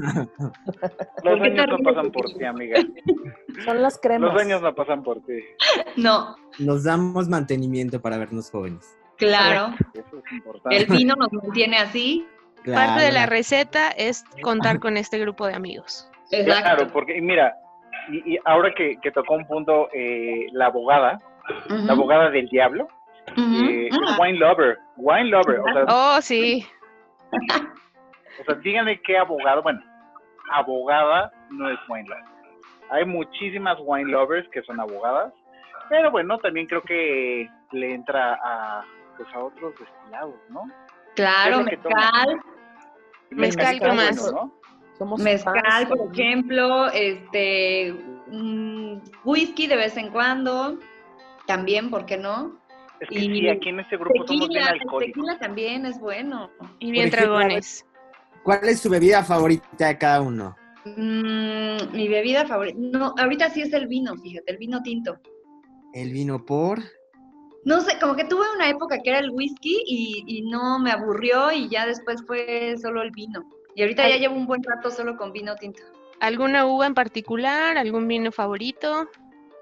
Los 1.23 1.41
años 1.41 1.67
no 1.69 1.77
pasan 1.83 2.11
por 2.11 2.25
ti, 2.33 2.43
amiga. 2.43 2.79
Son 3.63 3.81
las 3.81 3.99
cremas. 3.99 4.33
Los 4.33 4.41
años 4.41 4.61
no 4.61 4.73
pasan 4.73 5.03
por 5.03 5.21
ti. 5.21 5.33
No. 5.95 6.35
Nos 6.57 6.83
damos 6.83 7.29
mantenimiento 7.29 8.01
para 8.01 8.17
vernos 8.17 8.49
jóvenes. 8.49 8.97
Claro. 9.17 9.75
Eso 9.93 10.17
es 10.25 10.31
importante. 10.31 10.77
El 10.77 10.85
vino 10.87 11.15
nos 11.15 11.31
mantiene 11.31 11.77
así. 11.77 12.25
Parte 12.65 13.03
de 13.03 13.11
la 13.11 13.25
receta 13.25 13.89
es 13.89 14.23
contar 14.41 14.79
con 14.79 14.97
este 14.97 15.19
grupo 15.19 15.45
de 15.45 15.53
amigos. 15.53 16.09
Exacto. 16.31 16.61
Claro, 16.61 16.87
porque 16.91 17.21
mira, 17.21 17.55
y, 18.09 18.37
ahora 18.45 18.73
que, 18.73 18.97
tocó 19.13 19.35
un 19.35 19.47
punto, 19.47 19.89
eh, 19.93 20.47
la 20.51 20.67
abogada, 20.67 21.19
la 21.69 21.93
abogada 21.93 22.29
del 22.29 22.47
diablo, 22.49 22.87
eh, 23.37 23.89
ah. 23.91 24.17
wine 24.19 24.37
lover, 24.37 24.77
wine 24.97 25.29
lover. 25.29 25.59
O 25.59 25.73
sea, 25.73 25.85
oh, 25.87 26.21
sí. 26.21 26.65
O 28.41 28.43
sea, 28.45 28.55
díganme 28.55 28.99
qué 29.01 29.15
abogado, 29.15 29.61
bueno, 29.61 29.79
abogada 30.51 31.31
no 31.51 31.69
es 31.69 31.77
wine 31.87 32.09
lover. 32.09 32.23
Hay 32.89 33.05
muchísimas 33.05 33.77
wine 33.81 34.11
lovers 34.11 34.49
que 34.49 34.63
son 34.63 34.79
abogadas, 34.79 35.31
pero 35.87 36.09
bueno, 36.09 36.39
también 36.39 36.65
creo 36.65 36.81
que 36.81 37.47
le 37.71 37.93
entra 37.93 38.39
a, 38.43 38.83
pues, 39.17 39.29
a 39.35 39.39
otros 39.39 39.75
destilados, 39.79 40.35
¿no? 40.49 40.63
Claro, 41.15 41.63
mezcal. 41.63 42.41
Mezcal, 43.29 43.79
¿qué 43.79 43.91
más? 43.91 44.33
Mezcal, 45.17 45.87
por 45.87 46.11
ejemplo, 46.13 46.87
este, 46.91 47.93
mm, 48.27 48.97
whisky 49.23 49.67
de 49.67 49.75
vez 49.75 49.97
en 49.97 50.09
cuando, 50.11 50.79
también, 51.47 51.89
¿por 51.89 52.05
qué 52.05 52.17
no? 52.17 52.59
Es 52.99 53.09
que 53.09 53.19
y 53.19 53.39
sí, 53.39 53.49
aquí 53.49 53.69
en 53.69 53.79
este 53.79 53.97
grupo 53.97 54.13
tequila, 54.13 54.27
somos 54.27 54.49
bien 54.49 54.63
alcohólicos. 54.63 55.13
tequila 55.13 55.39
también 55.39 55.85
es 55.85 55.99
bueno. 55.99 56.49
Y 56.79 56.91
bien 56.91 57.09
dragones. 57.09 57.85
¿Cuál 58.43 58.63
es 58.63 58.79
su 58.79 58.89
bebida 58.89 59.23
favorita 59.23 59.87
de 59.87 59.97
cada 59.97 60.21
uno? 60.21 60.55
Mm, 60.85 61.93
mi 61.93 62.07
bebida 62.09 62.45
favorita, 62.45 62.77
no, 62.77 63.13
ahorita 63.17 63.49
sí 63.49 63.61
es 63.61 63.73
el 63.73 63.87
vino, 63.87 64.15
fíjate, 64.17 64.51
el 64.51 64.57
vino 64.57 64.81
tinto. 64.83 65.17
¿El 65.93 66.11
vino 66.11 66.43
por? 66.43 66.79
No 67.63 67.79
sé, 67.79 67.97
como 67.99 68.15
que 68.15 68.25
tuve 68.25 68.43
una 68.55 68.69
época 68.69 68.99
que 69.01 69.09
era 69.09 69.19
el 69.19 69.29
whisky 69.29 69.81
y, 69.85 70.23
y 70.27 70.41
no 70.49 70.79
me 70.79 70.91
aburrió 70.91 71.51
y 71.53 71.69
ya 71.69 71.85
después 71.85 72.21
fue 72.27 72.75
solo 72.81 73.01
el 73.01 73.11
vino. 73.11 73.47
Y 73.75 73.81
ahorita 73.81 74.07
ya 74.07 74.17
llevo 74.17 74.35
un 74.35 74.45
buen 74.45 74.63
rato 74.63 74.91
solo 74.91 75.17
con 75.17 75.31
vino 75.31 75.55
tinto. 75.55 75.81
¿Alguna 76.19 76.65
uva 76.65 76.85
en 76.87 76.93
particular? 76.93 77.77
¿Algún 77.77 78.07
vino 78.07 78.31
favorito? 78.31 79.09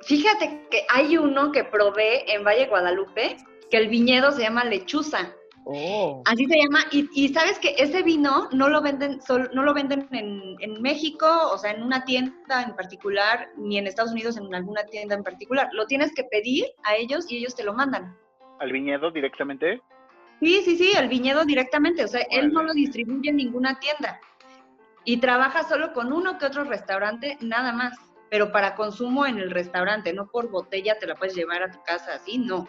Fíjate 0.04 0.68
que 0.70 0.84
hay 0.90 1.18
uno 1.18 1.52
que 1.52 1.64
probé 1.64 2.32
en 2.34 2.44
Valle 2.44 2.68
Guadalupe, 2.68 3.38
que 3.70 3.78
el 3.78 3.88
viñedo 3.88 4.32
se 4.32 4.42
llama 4.42 4.66
Lechuza. 4.66 5.36
Oh. 5.66 6.24
Así 6.26 6.46
se 6.46 6.58
llama. 6.58 6.80
Y, 6.92 7.30
sabes 7.30 7.60
que 7.60 7.76
ese 7.78 8.02
vino 8.02 8.50
no 8.52 8.68
lo 8.68 8.82
venden, 8.82 9.20
no 9.54 9.64
lo 9.64 9.74
venden 9.74 10.08
en, 10.12 10.56
en, 10.60 10.82
México, 10.82 11.28
o 11.52 11.58
sea, 11.58 11.72
en 11.72 11.84
una 11.84 12.04
tienda 12.04 12.64
en 12.64 12.76
particular, 12.76 13.50
ni 13.58 13.78
en 13.78 13.86
Estados 13.86 14.12
Unidos 14.12 14.38
en 14.38 14.54
alguna 14.54 14.84
tienda 14.86 15.16
en 15.16 15.24
particular. 15.24 15.70
Lo 15.74 15.86
tienes 15.86 16.14
que 16.14 16.24
pedir 16.24 16.66
a 16.84 16.96
ellos 16.96 17.32
y 17.32 17.38
ellos 17.38 17.56
te 17.56 17.64
lo 17.64 17.74
mandan. 17.74 18.18
¿Al 18.60 18.72
viñedo 18.72 19.12
directamente? 19.12 19.82
Sí, 20.42 20.62
sí, 20.66 20.76
sí, 20.76 20.94
al 20.98 21.08
viñedo 21.08 21.46
directamente. 21.46 22.04
O 22.04 22.08
sea, 22.08 22.26
él 22.30 22.52
no 22.52 22.64
lo 22.64 22.74
distribuye 22.74 23.30
en 23.30 23.38
ninguna 23.38 23.80
tienda. 23.80 24.20
Y 25.06 25.18
trabaja 25.18 25.64
solo 25.64 25.94
con 25.94 26.12
uno 26.12 26.38
que 26.38 26.46
otro 26.46 26.66
restaurante, 26.66 27.38
nada 27.40 27.72
más 27.72 27.98
pero 28.32 28.50
para 28.54 28.76
consumo 28.76 29.26
en 29.26 29.38
el 29.38 29.52
restaurante, 29.52 30.14
no 30.14 30.26
por 30.26 30.50
botella 30.50 30.98
te 30.98 31.06
la 31.06 31.16
puedes 31.16 31.36
llevar 31.36 31.64
a 31.64 31.70
tu 31.70 31.84
casa 31.84 32.16
así, 32.16 32.38
no. 32.38 32.66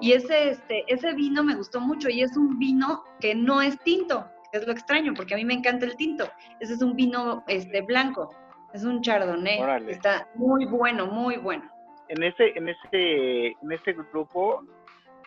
Y 0.00 0.12
ese, 0.12 0.48
este, 0.48 0.84
ese 0.88 1.12
vino 1.12 1.44
me 1.44 1.54
gustó 1.54 1.80
mucho 1.80 2.08
y 2.08 2.22
es 2.22 2.34
un 2.34 2.58
vino 2.58 3.04
que 3.20 3.34
no 3.34 3.60
es 3.60 3.78
tinto, 3.80 4.26
es 4.52 4.66
lo 4.66 4.72
extraño, 4.72 5.12
porque 5.14 5.34
a 5.34 5.36
mí 5.36 5.44
me 5.44 5.52
encanta 5.52 5.84
el 5.84 5.96
tinto. 5.96 6.26
Ese 6.60 6.72
es 6.72 6.82
un 6.82 6.96
vino 6.96 7.44
este, 7.46 7.82
blanco, 7.82 8.34
es 8.72 8.84
un 8.84 9.02
chardonnay, 9.02 9.60
está 9.90 10.28
muy 10.34 10.64
bueno, 10.64 11.06
muy 11.06 11.36
bueno. 11.36 11.70
En 12.08 12.22
ese, 12.22 12.56
en 12.56 12.70
ese, 12.70 13.48
en 13.48 13.72
este 13.72 13.92
grupo, 13.92 14.64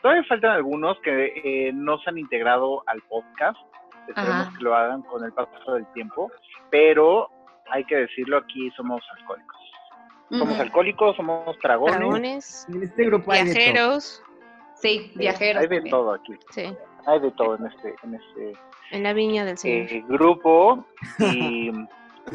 todavía 0.02 0.24
faltan 0.26 0.52
algunos 0.52 1.00
que 1.02 1.34
eh, 1.44 1.72
no 1.74 1.98
se 2.00 2.10
han 2.10 2.18
integrado 2.18 2.84
al 2.88 3.02
podcast, 3.04 3.60
esperemos 4.08 4.58
que 4.58 4.64
lo 4.64 4.76
hagan 4.76 5.02
con 5.04 5.24
el 5.24 5.32
paso 5.34 5.74
del 5.74 5.86
tiempo, 5.94 6.32
pero 6.70 7.30
hay 7.72 7.84
que 7.86 7.96
decirlo, 7.96 8.38
aquí 8.38 8.70
somos 8.72 9.02
alcohólicos. 9.18 9.58
Somos 10.30 10.60
alcohólicos, 10.60 11.16
somos 11.16 11.58
dragones. 11.60 12.68
En 12.70 12.84
este 12.84 13.06
grupo 13.06 13.32
viajeros. 13.32 14.24
Sí, 14.76 15.12
viajeros. 15.16 15.64
Hay 15.64 15.68
de 15.68 15.90
todo 15.90 16.14
aquí. 16.14 16.34
Sí. 16.52 16.72
Hay 17.08 17.20
de 17.20 17.32
todo 17.32 17.56
en 17.56 17.66
este, 17.66 17.96
en 18.04 18.14
este 18.14 18.54
en 18.92 19.04
la 19.04 19.14
viña 19.14 19.46
del 19.46 19.58
Señor. 19.58 19.92
Eh, 19.92 20.04
grupo 20.08 20.86
y 21.20 21.72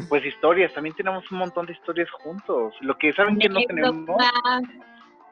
pues 0.09 0.25
historias, 0.25 0.73
también 0.73 0.95
tenemos 0.95 1.29
un 1.31 1.39
montón 1.39 1.65
de 1.65 1.73
historias 1.73 2.09
juntos. 2.11 2.73
Lo 2.81 2.97
que 2.97 3.13
saben 3.13 3.37
que 3.37 3.49
no 3.49 3.61
tenemos 3.65 4.21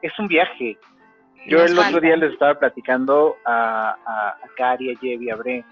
es 0.02 0.18
un 0.18 0.28
viaje. 0.28 0.78
Yo 1.46 1.62
el 1.62 1.78
otro 1.78 2.00
día 2.00 2.16
les 2.16 2.32
estaba 2.32 2.58
platicando 2.58 3.36
a, 3.44 3.94
a, 4.06 4.38
Cari, 4.56 4.92
a 4.92 4.98
Jevi, 4.98 5.30
a 5.30 5.36
Bre, 5.36 5.64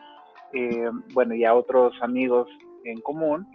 eh, 0.53 0.91
bueno, 1.15 1.35
y 1.35 1.45
a 1.45 1.55
otros 1.55 1.95
amigos 2.03 2.49
en 2.85 3.01
común, 3.01 3.47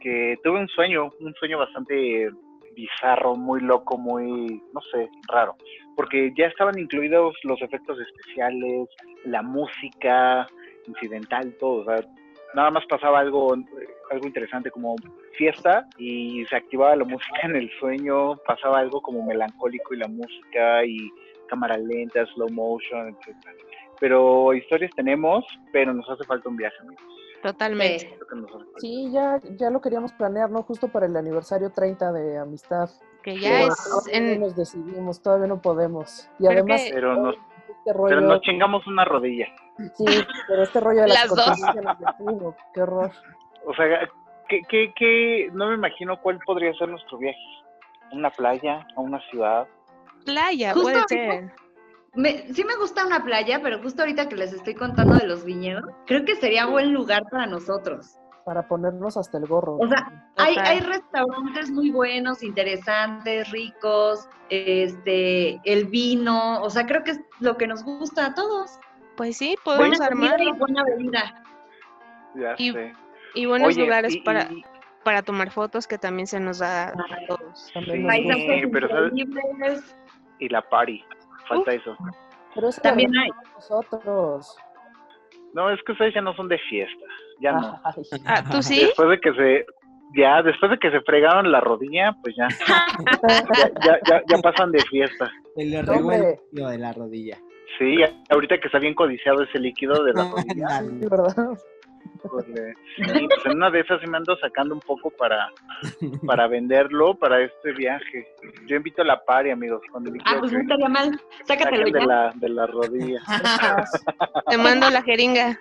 que 0.00 0.38
tuve 0.42 0.58
un 0.58 0.68
sueño, 0.68 1.10
un 1.20 1.34
sueño 1.34 1.58
bastante 1.58 2.30
bizarro, 2.74 3.36
muy 3.36 3.60
loco, 3.60 3.98
muy, 3.98 4.62
no 4.72 4.80
sé, 4.92 5.10
raro, 5.28 5.56
porque 5.96 6.32
ya 6.36 6.46
estaban 6.46 6.78
incluidos 6.78 7.36
los 7.42 7.60
efectos 7.60 7.98
especiales, 8.00 8.88
la 9.24 9.42
música, 9.42 10.46
incidental, 10.86 11.54
todo, 11.58 11.82
o 11.82 11.84
sea, 11.84 12.00
nada 12.54 12.70
más 12.70 12.84
pasaba 12.86 13.20
algo, 13.20 13.54
algo 14.10 14.26
interesante 14.26 14.70
como 14.70 14.96
fiesta 15.36 15.86
y 15.98 16.44
se 16.46 16.56
activaba 16.56 16.96
la 16.96 17.04
música 17.04 17.40
en 17.44 17.56
el 17.56 17.70
sueño, 17.78 18.36
pasaba 18.46 18.78
algo 18.78 19.00
como 19.00 19.24
melancólico 19.24 19.94
y 19.94 19.98
la 19.98 20.08
música 20.08 20.84
y 20.84 21.10
cámara 21.50 21.76
lenta, 21.76 22.24
slow 22.34 22.48
motion, 22.50 23.08
etc. 23.08 23.36
Pero 23.98 24.54
historias 24.54 24.92
tenemos, 24.96 25.44
pero 25.72 25.92
nos 25.92 26.08
hace 26.08 26.24
falta 26.24 26.48
un 26.48 26.56
viaje, 26.56 26.76
amigos. 26.80 27.04
Totalmente. 27.42 28.18
Sí, 28.78 29.10
ya, 29.12 29.40
ya 29.56 29.70
lo 29.70 29.80
queríamos 29.80 30.12
planear, 30.12 30.50
¿no? 30.50 30.62
Justo 30.62 30.88
para 30.88 31.06
el 31.06 31.16
aniversario 31.16 31.70
30 31.70 32.12
de 32.12 32.38
amistad. 32.38 32.90
Que 33.22 33.38
ya 33.38 33.62
es... 33.62 33.74
Todavía 33.84 34.38
nos 34.38 34.56
decidimos, 34.56 35.22
todavía 35.22 35.46
no 35.46 35.60
podemos. 35.60 36.30
Y 36.38 36.46
además... 36.46 36.82
Pero, 36.92 37.16
nos, 37.16 37.34
este 37.34 37.94
pero 37.94 38.20
nos 38.20 38.40
chingamos 38.42 38.86
una 38.86 39.04
rodilla. 39.04 39.46
Sí, 39.94 40.04
pero 40.46 40.62
este 40.62 40.80
rollo 40.80 41.02
de 41.02 41.08
las, 41.08 41.30
las 41.30 41.34
dos. 41.34 42.54
qué 42.74 42.82
horror. 42.82 43.10
O 43.66 43.74
sea, 43.74 44.08
¿qué, 44.48 44.60
qué, 44.68 44.92
qué, 44.94 45.50
no 45.52 45.68
me 45.68 45.74
imagino 45.74 46.20
cuál 46.20 46.38
podría 46.44 46.74
ser 46.74 46.88
nuestro 46.88 47.18
viaje. 47.18 47.38
¿Una 48.12 48.30
playa? 48.30 48.86
¿A 48.96 49.00
una 49.00 49.20
ciudad? 49.30 49.66
Playa, 50.24 50.74
puede 50.74 51.02
ser 51.08 51.52
sí 52.52 52.64
me 52.64 52.76
gusta 52.76 53.06
una 53.06 53.22
playa, 53.24 53.60
pero 53.62 53.80
justo 53.80 54.02
ahorita 54.02 54.28
que 54.28 54.36
les 54.36 54.52
estoy 54.52 54.74
contando 54.74 55.14
de 55.14 55.26
los 55.26 55.44
viñedos, 55.44 55.84
creo 56.06 56.24
que 56.24 56.36
sería 56.36 56.66
buen 56.66 56.92
lugar 56.92 57.24
para 57.30 57.46
nosotros. 57.46 58.16
Para 58.44 58.66
ponernos 58.66 59.16
hasta 59.16 59.38
el 59.38 59.46
gorro. 59.46 59.76
O 59.76 59.86
sea, 59.86 60.32
hay, 60.36 60.56
hay 60.56 60.80
restaurantes 60.80 61.70
muy 61.70 61.90
buenos, 61.90 62.42
interesantes, 62.42 63.50
ricos, 63.50 64.28
este, 64.48 65.60
el 65.64 65.86
vino, 65.86 66.60
o 66.62 66.70
sea, 66.70 66.86
creo 66.86 67.04
que 67.04 67.12
es 67.12 67.20
lo 67.38 67.56
que 67.56 67.66
nos 67.66 67.84
gusta 67.84 68.26
a 68.26 68.34
todos. 68.34 68.78
Pues 69.16 69.36
sí, 69.36 69.56
podemos 69.62 69.98
Buena 69.98 70.36
y 70.42 70.52
buena 70.52 70.84
bebida. 70.84 71.44
Ya 72.34 72.54
Y- 72.58 72.72
sé. 72.72 72.94
Y 73.34 73.46
buenos 73.46 73.68
Oye, 73.68 73.82
lugares 73.82 74.14
y- 74.16 74.20
para, 74.22 74.50
y- 74.50 74.64
para 75.04 75.22
tomar 75.22 75.50
fotos 75.50 75.86
que 75.86 75.98
también 75.98 76.26
se 76.26 76.40
nos 76.40 76.58
da 76.58 76.88
a 76.88 76.94
todos. 77.28 77.70
Sí, 77.72 78.66
pero. 78.72 78.88
Y 80.40 80.48
la 80.48 80.62
party. 80.68 81.04
Falta 81.48 81.72
eso. 81.72 81.96
Pero 82.54 82.68
eso 82.68 82.80
También 82.80 83.16
hay. 83.16 83.30
nosotros. 83.54 84.56
No, 85.54 85.70
es 85.70 85.80
que 85.84 85.92
ustedes 85.92 86.14
ya 86.14 86.20
no 86.20 86.34
son 86.34 86.48
de 86.48 86.58
fiesta. 86.68 87.04
Ya 87.40 87.52
no. 87.52 87.80
Ah, 88.26 88.42
¿tú 88.50 88.62
sí? 88.62 88.80
Después 88.86 89.08
de 89.10 89.20
que 89.20 89.32
se. 89.34 89.66
Ya, 90.16 90.42
después 90.42 90.72
de 90.72 90.78
que 90.78 90.90
se 90.90 91.00
fregaron 91.02 91.52
la 91.52 91.60
rodilla, 91.60 92.12
pues 92.22 92.34
ya. 92.36 92.48
ya, 93.28 93.70
ya, 93.84 93.98
ya, 94.08 94.22
ya 94.28 94.38
pasan 94.42 94.72
de 94.72 94.80
fiesta. 94.82 95.30
El 95.56 95.70
líquido 95.70 96.68
de 96.68 96.78
la 96.78 96.92
rodilla. 96.92 97.38
Sí, 97.78 97.96
ahorita 98.28 98.58
que 98.58 98.66
está 98.66 98.78
bien 98.80 98.94
codiciado 98.94 99.42
ese 99.44 99.58
líquido 99.60 100.02
de 100.04 100.12
la 100.12 100.24
rodilla. 100.32 100.80
sí, 100.80 101.06
¿verdad? 101.08 101.58
Híjole. 102.24 102.74
Sí, 102.96 103.28
pues 103.28 103.46
en 103.46 103.56
una 103.56 103.70
de 103.70 103.80
esas 103.80 104.00
sí 104.00 104.06
me 104.06 104.16
ando 104.16 104.36
sacando 104.36 104.74
un 104.74 104.80
poco 104.80 105.10
para, 105.10 105.50
para 106.26 106.46
venderlo 106.46 107.14
para 107.14 107.40
este 107.42 107.72
viaje. 107.72 108.26
Yo 108.66 108.76
invito 108.76 109.02
a 109.02 109.04
la 109.04 109.24
party, 109.24 109.50
amigos, 109.50 109.82
el 110.04 110.20
Ah, 110.24 110.36
pues 110.38 110.52
no 110.52 110.60
estaría 110.60 110.88
mal. 110.88 111.20
Sácatelo 111.44 111.90
de 111.90 112.06
la, 112.06 112.32
de 112.34 112.48
la 112.48 112.66
rodilla. 112.66 113.20
Te 114.48 114.58
mando 114.58 114.90
la 114.90 115.02
jeringa. 115.02 115.58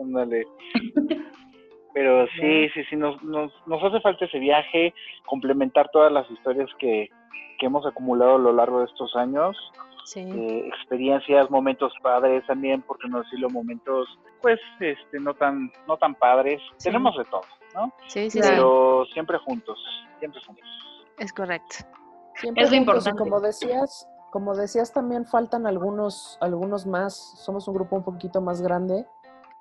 Ándale. 0.00 0.44
Pero 1.94 2.26
sí, 2.38 2.68
sí, 2.74 2.84
sí, 2.88 2.96
nos, 2.96 3.20
nos, 3.24 3.52
nos 3.66 3.82
hace 3.82 4.00
falta 4.00 4.24
ese 4.24 4.38
viaje, 4.38 4.94
complementar 5.26 5.88
todas 5.92 6.12
las 6.12 6.30
historias 6.30 6.68
que, 6.78 7.08
que 7.58 7.66
hemos 7.66 7.84
acumulado 7.86 8.36
a 8.36 8.38
lo 8.38 8.52
largo 8.52 8.80
de 8.80 8.86
estos 8.86 9.16
años, 9.16 9.56
Sí. 10.08 10.20
eh, 10.20 10.66
experiencias, 10.68 11.50
momentos 11.50 11.92
padres 12.02 12.42
también, 12.46 12.80
porque 12.80 13.06
no 13.08 13.20
decirlo, 13.20 13.50
momentos, 13.50 14.08
pues, 14.40 14.58
este, 14.80 15.20
no 15.20 15.34
tan, 15.34 15.70
no 15.86 15.98
tan 15.98 16.14
padres. 16.14 16.62
Sí. 16.78 16.84
Tenemos 16.88 17.14
de 17.18 17.24
todo, 17.26 17.42
¿no? 17.74 17.92
Sí, 18.06 18.30
sí, 18.30 18.40
sí. 18.40 18.48
Pero 18.48 19.04
siempre 19.12 19.36
juntos, 19.38 19.78
siempre 20.18 20.40
juntos. 20.46 20.64
Es 21.18 21.30
correcto. 21.34 21.76
Siempre 22.36 22.64
Es 22.64 22.70
lo 22.70 22.76
y 22.76 22.78
importante. 22.78 23.18
como 23.18 23.40
decías, 23.40 24.08
como 24.30 24.54
decías, 24.54 24.94
también 24.94 25.26
faltan 25.26 25.66
algunos, 25.66 26.38
algunos 26.40 26.86
más. 26.86 27.14
Somos 27.44 27.68
un 27.68 27.74
grupo 27.74 27.96
un 27.96 28.04
poquito 28.04 28.40
más 28.40 28.62
grande. 28.62 29.04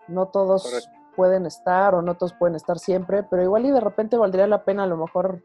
No 0.08 0.28
todos 0.28 0.64
Correcto. 0.64 0.90
pueden 1.18 1.46
estar 1.46 1.94
o 1.94 2.02
no 2.02 2.16
todos 2.16 2.34
pueden 2.34 2.56
estar 2.56 2.80
siempre, 2.80 3.24
pero 3.24 3.44
igual 3.44 3.66
y 3.66 3.72
de 3.72 3.82
repente 3.82 4.16
valdría 4.16 4.48
la 4.48 4.64
pena 4.64 4.84
a 4.84 4.88
lo 4.88 4.96
mejor 4.96 5.44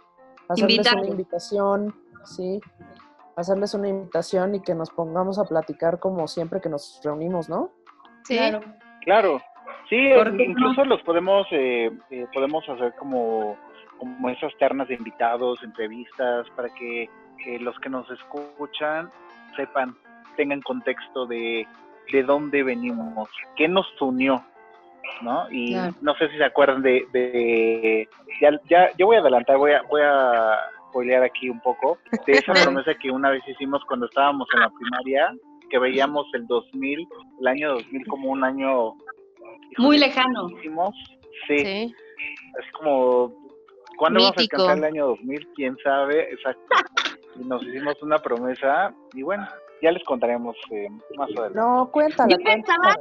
hacerles 0.49 0.59
una 0.61 0.71
Invitarlos. 1.01 1.09
invitación, 1.09 1.95
sí, 2.25 2.61
hacerles 3.37 3.75
una 3.75 3.89
invitación 3.89 4.55
y 4.55 4.61
que 4.61 4.75
nos 4.75 4.91
pongamos 4.91 5.39
a 5.39 5.45
platicar 5.45 5.99
como 5.99 6.27
siempre 6.29 6.61
que 6.61 6.69
nos 6.69 7.01
reunimos, 7.05 7.49
¿no? 7.49 7.71
Sí. 8.25 8.37
Claro. 8.37 8.61
Claro, 9.05 9.41
sí, 9.89 9.97
incluso 10.39 10.85
los 10.85 11.03
podemos, 11.03 11.45
eh, 11.51 11.91
eh, 12.11 12.27
podemos 12.33 12.69
hacer 12.69 12.95
como, 12.95 13.57
como 13.99 14.29
esas 14.29 14.57
ternas 14.59 14.87
de 14.87 14.95
invitados, 14.95 15.61
entrevistas, 15.65 16.47
para 16.55 16.69
que 16.69 17.03
eh, 17.03 17.59
los 17.59 17.77
que 17.81 17.89
nos 17.89 18.09
escuchan 18.11 19.11
sepan, 19.57 19.97
tengan 20.37 20.62
contexto 20.62 21.27
de, 21.27 21.67
de 22.12 22.23
dónde 22.23 22.62
venimos, 22.62 23.29
qué 23.57 23.67
nos 23.67 23.87
unió, 24.01 24.41
¿no? 25.21 25.51
Y 25.51 25.73
Claro. 25.73 25.95
no 26.01 26.15
sé 26.15 26.29
si 26.29 26.39
se 26.39 26.45
acuerdan 26.45 26.83
de, 26.83 27.05
de 27.12 28.09
ya, 28.41 28.51
ya, 28.71 28.89
yo 28.97 29.07
voy 29.07 29.17
a 29.17 29.21
adelantar, 29.21 29.57
voy 29.57 29.73
a, 29.73 29.83
voy 29.83 30.03
a 30.05 30.59
spoilear 30.93 31.23
aquí 31.25 31.49
un 31.49 31.61
poco 31.61 31.99
de 32.27 32.33
esa 32.33 32.53
promesa 32.77 32.93
que 33.01 33.11
una 33.11 33.31
vez 33.31 33.43
hicimos 33.49 33.83
cuando 33.89 34.07
estábamos 34.07 34.47
en 34.55 34.61
la 34.61 34.71
primaria, 34.71 35.35
que 35.71 35.79
veíamos 35.79 36.27
el 36.35 36.47
2000, 36.47 37.09
el 37.41 37.47
año 37.47 37.73
2000 37.75 38.07
como 38.07 38.31
un 38.31 38.45
año 38.45 38.93
Muy 39.79 39.99
lejano. 39.99 40.49
Sí, 41.49 41.59
Sí. 41.59 41.95
es 42.61 42.73
como, 42.79 43.33
¿cuándo 43.97 44.21
vamos 44.21 44.37
a 44.37 44.40
Mítico. 44.40 44.62
alcanzar 44.62 44.79
el 44.79 44.85
año 44.85 45.07
2000? 45.09 45.49
¿Quién 45.55 45.77
sabe? 45.83 46.31
Exacto. 46.33 46.62
Y 47.40 47.45
nos 47.45 47.62
hicimos 47.64 47.95
una 48.03 48.19
promesa 48.19 48.95
y 49.14 49.23
bueno, 49.23 49.47
ya 49.81 49.90
les 49.90 50.05
contaremos 50.05 50.55
eh, 50.71 50.88
más 51.16 51.31
adelante. 51.31 51.59
No, 51.59 51.90
cuéntala, 51.90 52.29
Yo 52.31 52.37
pensaba-. 52.45 52.97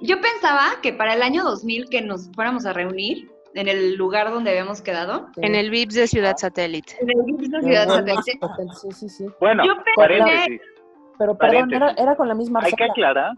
Yo 0.00 0.18
pensaba 0.22 0.80
que 0.82 0.94
para 0.94 1.12
el 1.12 1.22
año 1.22 1.44
2000 1.44 1.90
que 1.90 2.00
nos 2.00 2.30
fuéramos 2.34 2.64
a 2.64 2.72
reunir 2.72 3.30
en 3.54 3.68
el 3.68 3.96
lugar 3.96 4.30
donde 4.30 4.50
habíamos 4.50 4.80
quedado, 4.82 5.28
Sí. 5.34 5.40
En 5.44 5.54
el 5.54 5.70
VIPS 5.70 5.94
de 5.94 6.06
Ciudad 6.06 6.36
Satélite. 6.36 6.94
en 7.00 7.10
el 7.10 7.22
Vips 7.24 7.50
de 7.50 7.60
Ciudad 7.62 7.86
no, 7.86 7.94
Satélite. 7.96 8.38
no, 8.40 8.74
Sí, 8.74 8.92
sí, 8.92 9.08
sí. 9.08 9.26
Bueno, 9.40 9.64
Yo 9.64 9.74
pensé- 9.76 9.92
paréntesis. 9.96 10.60
Pero 11.18 11.36
perdón, 11.36 11.56
era, 11.56 11.66
Paréntesis. 11.80 12.02
era 12.02 12.16
con 12.16 12.28
la 12.28 12.34
misma 12.34 12.60
Hay 12.62 12.72
que 12.72 12.84
aclarar, 12.84 13.32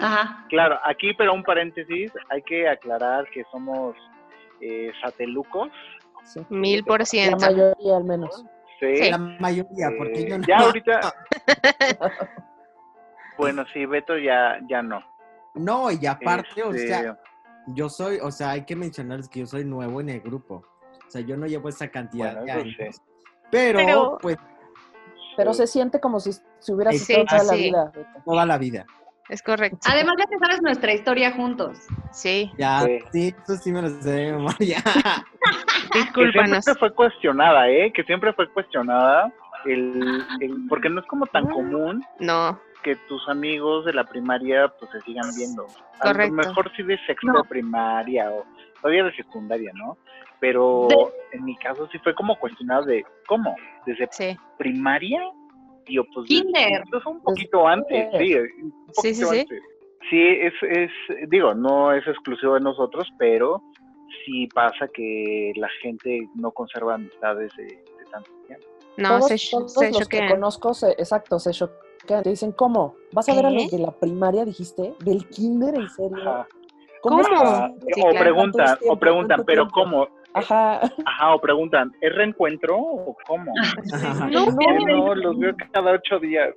Ajá. 0.00 0.44
claro, 0.48 0.78
aquí 0.84 1.12
pero 1.14 1.32
un 1.34 1.42
paréntesis, 1.44 2.10
hay 2.30 2.42
que 2.42 2.68
aclarar 2.68 3.26
que 3.32 3.44
somos 3.52 3.94
eh, 4.60 4.90
satelucos. 5.02 5.68
Sí. 6.24 6.40
Mil 6.48 6.84
por 6.84 7.00
La 7.00 7.04
ciento. 7.04 7.38
mayoría 7.46 7.96
al 7.96 8.04
menos. 8.04 8.44
Sí. 8.80 9.10
La 9.10 9.18
mayoría, 9.18 9.88
porque 9.98 10.20
Eh, 10.22 10.28
yo 10.28 10.38
no. 10.38 10.44
Ya 10.46 10.56
ahorita. 10.58 11.00
bueno, 13.38 13.64
sí, 13.72 13.86
Beto 13.86 14.16
ya, 14.18 14.58
ya 14.68 14.82
no. 14.82 15.00
No, 15.54 15.90
y 15.90 16.06
aparte, 16.06 16.62
o 16.62 16.70
Este, 16.70 16.88
sea, 16.88 17.18
yo 17.68 17.88
soy, 17.88 18.18
o 18.22 18.30
sea, 18.30 18.50
hay 18.50 18.64
que 18.64 18.76
mencionarles 18.76 19.28
que 19.28 19.40
yo 19.40 19.46
soy 19.46 19.64
nuevo 19.64 20.00
en 20.00 20.08
el 20.10 20.20
grupo. 20.20 20.64
O 21.06 21.10
sea, 21.10 21.20
yo 21.20 21.36
no 21.36 21.46
llevo 21.46 21.68
esa 21.68 21.88
cantidad 21.88 22.36
Bueno, 22.42 22.62
de 22.64 22.70
sí. 22.70 22.82
años. 22.82 23.02
Pero, 23.50 23.78
Pero- 23.78 24.18
pues, 24.20 24.36
Pero 25.36 25.54
se 25.54 25.66
siente 25.66 25.98
como 26.00 26.20
si, 26.20 26.32
si 26.58 26.72
hubieras 26.72 26.98
Sí, 26.98 27.14
estado 27.14 27.26
toda 27.42 27.44
la 27.44 27.56
vida. 27.58 27.92
Toda 28.24 28.46
la 28.46 28.58
vida. 28.58 28.86
Es 29.30 29.42
correcto. 29.42 29.78
Además 29.90 30.16
ya 30.18 30.26
te 30.26 30.38
sabes 30.38 30.60
nuestra 30.62 30.92
historia 30.92 31.32
juntos. 31.32 31.78
Sí. 32.10 32.50
Ya, 32.58 32.80
Sí. 32.82 32.98
sí, 33.12 33.34
eso 33.42 33.56
sí 33.56 33.72
me 33.72 33.80
lo 33.82 33.88
sé 33.88 34.10
de 34.10 34.32
memoria. 34.32 34.82
que 36.14 36.32
siempre 36.32 36.74
fue 36.78 36.94
cuestionada, 36.94 37.68
¿eh? 37.70 37.92
Que 37.94 38.02
siempre 38.04 38.32
fue 38.34 38.50
cuestionada, 38.52 39.32
el, 39.64 40.22
el- 40.40 40.66
porque 40.68 40.88
no 40.90 41.00
es 41.00 41.06
como 41.06 41.26
tan 41.26 41.46
común 41.48 42.04
No. 42.18 42.58
Que 42.82 42.96
tus 43.08 43.26
amigos 43.28 43.84
de 43.84 43.92
la 43.94 44.04
primaria 44.04 44.68
pues 44.78 44.90
se 44.92 45.00
sigan 45.02 45.28
viendo. 45.36 45.66
A 46.00 46.08
Correcto. 46.12 46.36
lo 46.36 46.42
mejor 46.48 46.72
sí 46.76 46.82
de 46.82 46.98
sexto 47.06 47.26
No. 47.28 47.42
de 47.42 47.48
primaria 47.48 48.30
o 48.30 48.44
todavía 48.80 49.04
de 49.04 49.14
secundaria, 49.14 49.70
¿no? 49.74 49.96
Pero 50.40 50.88
De- 50.88 51.36
en 51.38 51.44
mi 51.44 51.56
caso 51.56 51.88
sí 51.92 51.98
fue 51.98 52.14
como 52.14 52.36
cuestionado 52.38 52.84
de, 52.84 53.04
¿cómo? 53.28 53.54
¿Desde 53.86 54.08
Sí. 54.10 54.36
primaria? 54.58 55.20
Digo, 55.86 56.04
pues 56.14 56.26
Kinder. 56.28 56.82
incluso 56.84 57.10
un 57.10 57.22
poquito 57.22 57.66
antes, 57.66 58.08
sí, 58.18 58.34
un 58.34 58.72
Sí, 58.92 59.14
sí, 59.14 59.20
poquito 59.22 59.26
sí. 59.28 59.40
antes. 59.40 59.62
Sí, 60.10 60.20
es, 60.20 60.52
es, 60.62 60.90
digo, 61.30 61.54
no 61.54 61.92
es 61.92 62.06
exclusivo 62.06 62.54
de 62.54 62.60
nosotros, 62.60 63.08
pero 63.18 63.62
sí 64.24 64.48
pasa 64.52 64.88
que 64.92 65.52
la 65.56 65.68
gente 65.80 66.28
no 66.34 66.50
conserva 66.50 66.94
amistades 66.94 67.50
de, 67.56 67.64
de 67.64 68.04
tanto 68.10 68.30
tiempo. 68.46 68.66
No, 68.98 69.08
todos 69.20 69.28
se, 69.40 69.50
todos 69.50 69.72
se 69.72 69.90
los 69.90 70.08
que 70.08 70.28
conozco, 70.28 70.74
se- 70.74 70.90
exacto, 70.92 71.38
se 71.38 71.52
choquean. 71.52 71.80
Te 72.06 72.28
dicen, 72.30 72.52
¿cómo? 72.52 72.96
¿Vas 73.12 73.28
a 73.28 73.34
ver 73.34 73.46
a 73.46 73.48
¿Qué? 73.48 73.54
los 73.54 73.70
de 73.70 73.78
la 73.78 73.90
primaria, 73.92 74.44
dijiste? 74.44 74.94
¿Del 75.00 75.26
kinder, 75.28 75.74
en 75.74 75.88
serio? 75.88 76.46
¿Cómo? 77.00 77.22
Ah? 77.36 77.70
Sí, 77.94 78.00
o 78.00 78.10
claro. 78.10 78.18
preguntan, 78.24 78.78
o 78.88 78.96
preguntan, 78.96 79.36
¿Cuánto 79.38 79.44
pero 79.44 79.62
tiempo? 79.62 79.74
¿cómo? 79.74 80.08
Ajá. 80.34 80.80
Ajá, 81.04 81.34
o 81.34 81.40
preguntan, 81.40 81.92
¿es 82.00 82.14
reencuentro 82.14 82.76
o 82.78 83.16
cómo? 83.26 83.52
Ajá. 83.92 84.28
No, 84.30 84.44
Eh, 84.44 84.84
no, 84.86 85.14
los 85.14 85.38
veo 85.38 85.54
cada 85.72 85.92
ocho 85.92 86.18
días. 86.20 86.50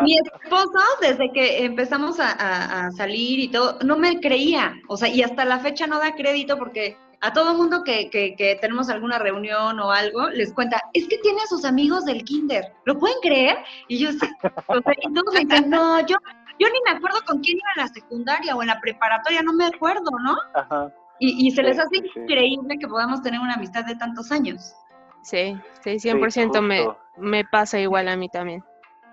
Mi 0.00 0.16
esposo, 0.16 0.78
desde 1.00 1.30
que 1.32 1.64
empezamos 1.64 2.20
a, 2.20 2.30
a- 2.30 2.86
a 2.86 2.90
salir 2.92 3.40
y 3.40 3.48
todo, 3.48 3.78
no 3.84 3.96
me 3.96 4.20
creía. 4.20 4.74
O 4.88 4.96
sea, 4.96 5.08
y 5.08 5.22
hasta 5.22 5.44
la 5.44 5.58
fecha 5.58 5.86
no 5.88 5.98
da 5.98 6.14
crédito 6.14 6.56
porque 6.56 6.96
a 7.22 7.32
todo 7.32 7.54
mundo 7.54 7.82
que, 7.84 8.10
que, 8.10 8.34
que 8.36 8.56
tenemos 8.60 8.88
alguna 8.90 9.18
reunión 9.18 9.78
o 9.80 9.90
algo, 9.92 10.28
les 10.30 10.52
cuenta, 10.52 10.80
es 10.92 11.06
que 11.08 11.18
tiene 11.18 11.40
a 11.40 11.46
sus 11.46 11.64
amigos 11.64 12.04
del 12.04 12.24
kinder. 12.24 12.74
¿Lo 12.84 12.98
pueden 12.98 13.16
creer? 13.22 13.56
Y 13.88 13.98
yo, 13.98 14.10
sí. 14.12 14.28
O 14.66 14.80
sea, 14.80 14.92
y 15.00 15.12
todos 15.14 15.32
me 15.32 15.40
dicen, 15.40 15.70
no, 15.70 16.00
yo, 16.00 16.16
yo 16.58 16.66
ni 16.68 16.80
me 16.84 16.98
acuerdo 16.98 17.18
con 17.26 17.38
quién 17.40 17.58
iba 17.58 17.70
en 17.76 17.82
la 17.82 17.88
secundaria 17.88 18.56
o 18.56 18.62
en 18.62 18.68
la 18.68 18.80
preparatoria, 18.80 19.40
no 19.42 19.52
me 19.52 19.66
acuerdo, 19.66 20.10
¿no? 20.22 20.36
Ajá. 20.54 20.92
Y, 21.20 21.46
y 21.46 21.50
se 21.52 21.62
les 21.62 21.78
hace 21.78 21.96
sí, 21.96 22.10
sí. 22.12 22.20
increíble 22.20 22.76
que 22.78 22.88
podamos 22.88 23.22
tener 23.22 23.38
una 23.40 23.54
amistad 23.54 23.84
de 23.84 23.94
tantos 23.94 24.32
años. 24.32 24.74
Sí, 25.22 25.56
sí, 25.84 25.90
100% 25.98 26.60
me, 26.60 26.88
me 27.18 27.44
pasa 27.44 27.78
igual 27.78 28.08
a 28.08 28.16
mí 28.16 28.28
también. 28.28 28.64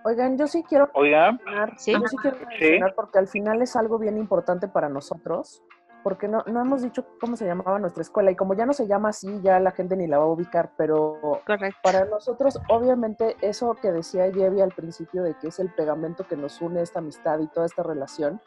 Oigan, 0.04 0.36
yo 0.38 0.48
sí 0.48 0.64
quiero 0.68 0.90
Oiga, 0.96 1.34
mencionar, 1.34 1.74
Sí. 1.78 1.92
yo 1.94 2.00
sí 2.08 2.18
quiero 2.18 2.38
mencionar 2.48 2.96
porque 2.96 3.20
al 3.20 3.28
final 3.28 3.62
es 3.62 3.76
algo 3.76 4.00
bien 4.00 4.18
importante 4.18 4.68
para 4.68 4.90
nosotros, 4.90 5.62
porque 6.04 6.28
no, 6.28 6.44
no 6.48 6.62
hemos 6.62 6.82
dicho 6.82 7.06
cómo 7.20 7.36
se 7.36 7.46
llamaba 7.46 7.80
nuestra 7.80 8.02
escuela 8.02 8.32
y 8.32 8.36
como 8.36 8.54
ya 8.54 8.66
no 8.66 8.74
se 8.74 8.88
llama 8.88 9.10
así, 9.10 9.42
ya 9.42 9.60
la 9.60 9.72
gente 9.72 9.96
ni 9.96 10.08
la 10.08 10.18
va 10.18 10.26
a 10.26 10.28
ubicar, 10.28 10.72
pero 10.78 11.42
Correcto. 11.46 11.80
para 11.84 12.06
nosotros, 12.06 12.60
obviamente, 12.70 13.36
eso 13.42 13.76
que 13.76 13.92
decía 13.92 14.28
Yevi 14.28 14.62
al 14.62 14.72
principio 14.72 15.24
de 15.24 15.36
que 15.36 15.48
es 15.48 15.60
el 15.60 15.70
pegamento 15.74 16.28
que 16.28 16.36
nos 16.36 16.62
une 16.62 16.82
esta 16.82 17.00
amistad 17.00 17.40
y 17.40 17.48
toda 17.48 17.66
esta 17.66 17.84
relación, 17.84 18.42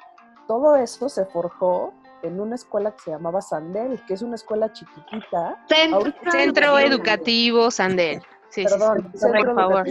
todo 0.48 0.76
eso 0.76 1.08
se 1.08 1.24
forjó 1.26 1.92
en 2.22 2.40
una 2.40 2.54
escuela 2.54 2.92
que 2.92 3.00
se 3.00 3.10
llamaba 3.10 3.40
Sandel, 3.40 4.00
que 4.06 4.14
es 4.14 4.22
una 4.22 4.36
escuela 4.36 4.72
chiquitita. 4.72 5.64
Centro. 6.30 6.78
Educativo 6.78 7.70
Sandel. 7.70 8.22
Sí, 8.52 8.64
Perdón, 8.64 8.98
sí, 9.00 9.08
sí. 9.14 9.18
Centro 9.18 9.54
Por 9.54 9.54
favor. 9.54 9.84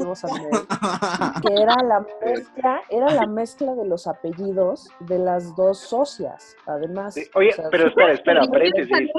Que 1.41 1.53
era 1.63 1.75
la 1.83 2.05
mezcla, 2.23 2.81
era 2.91 3.09
la 3.09 3.25
mezcla 3.25 3.73
de 3.73 3.87
los 3.87 4.05
apellidos 4.05 4.87
de 4.99 5.17
las 5.17 5.55
dos 5.55 5.79
socias, 5.79 6.55
además. 6.67 7.15
Sí, 7.15 7.23
Oye, 7.33 7.49
O 7.49 7.53
sea, 7.53 7.69
pero 7.71 7.87
espera, 7.87 8.13
espera, 8.13 8.43
¿Y 8.43 8.47
por 8.49 8.61
qué 8.61 8.69
paréntesis, 8.69 9.11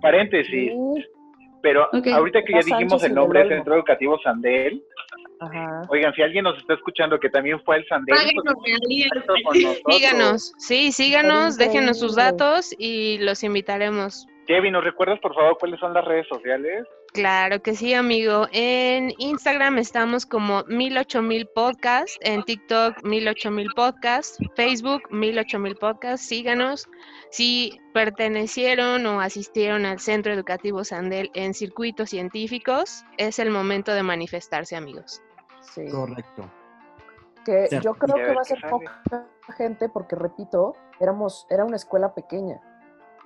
paréntesis. 0.00 0.72
sí, 0.72 1.04
Pero 1.60 1.86
ahorita 1.92 2.42
que 2.44 2.52
ya 2.54 2.60
dijimos 2.60 3.04
el 3.04 3.14
nombre 3.14 3.40
del. 3.40 3.48
Centro 3.50 3.74
Educativo 3.74 4.18
Sandel, 4.24 4.82
ajá. 5.40 5.82
oigan, 5.90 6.14
si 6.14 6.22
alguien 6.22 6.44
nos 6.44 6.56
está 6.56 6.72
escuchando 6.72 7.20
que 7.20 7.28
también 7.28 7.60
fue 7.64 7.76
al 7.76 7.86
Sandel, 7.88 8.16
pues. 9.44 9.82
Síganos, 9.90 10.54
sí, 10.56 10.92
síganos, 10.92 11.58
déjenos 11.58 11.98
sus 11.98 12.16
datos 12.16 12.74
y 12.78 13.18
los 13.18 13.44
invitaremos. 13.44 14.26
Kevin, 14.46 14.72
¿nos 14.72 14.82
recuerdas 14.82 15.18
por 15.20 15.34
favor 15.34 15.58
cuáles 15.58 15.78
son 15.78 15.92
las 15.92 16.06
redes 16.06 16.26
sociales? 16.26 16.86
Claro 17.12 17.62
que 17.62 17.74
sí, 17.74 17.94
amigo. 17.94 18.46
En 18.52 19.12
Instagram 19.18 19.78
estamos 19.78 20.26
como 20.26 20.62
108000 20.68 21.48
podcast, 21.54 22.16
en 22.20 22.42
TikTok 22.44 23.02
108000 23.02 23.68
podcast, 23.74 24.38
Facebook 24.54 25.02
108000 25.10 25.76
podcast. 25.76 26.22
Síganos. 26.22 26.88
Si 27.30 27.80
pertenecieron 27.94 29.04
o 29.06 29.20
asistieron 29.20 29.86
al 29.86 30.00
Centro 30.00 30.32
Educativo 30.32 30.84
Sandel 30.84 31.30
en 31.34 31.54
circuitos 31.54 32.10
científicos, 32.10 33.04
es 33.16 33.38
el 33.38 33.50
momento 33.50 33.92
de 33.94 34.02
manifestarse, 34.02 34.76
amigos. 34.76 35.22
Sí. 35.62 35.86
Correcto. 35.90 36.50
Que 37.44 37.68
Cierto. 37.68 37.84
yo 37.88 37.94
creo 37.94 38.16
que 38.26 38.34
va 38.34 38.42
a 38.42 38.44
ser 38.44 38.60
poca 38.68 39.02
gente, 39.56 39.88
porque 39.88 40.14
repito, 40.14 40.76
éramos, 41.00 41.46
era 41.48 41.64
una 41.64 41.76
escuela 41.76 42.14
pequeña. 42.14 42.60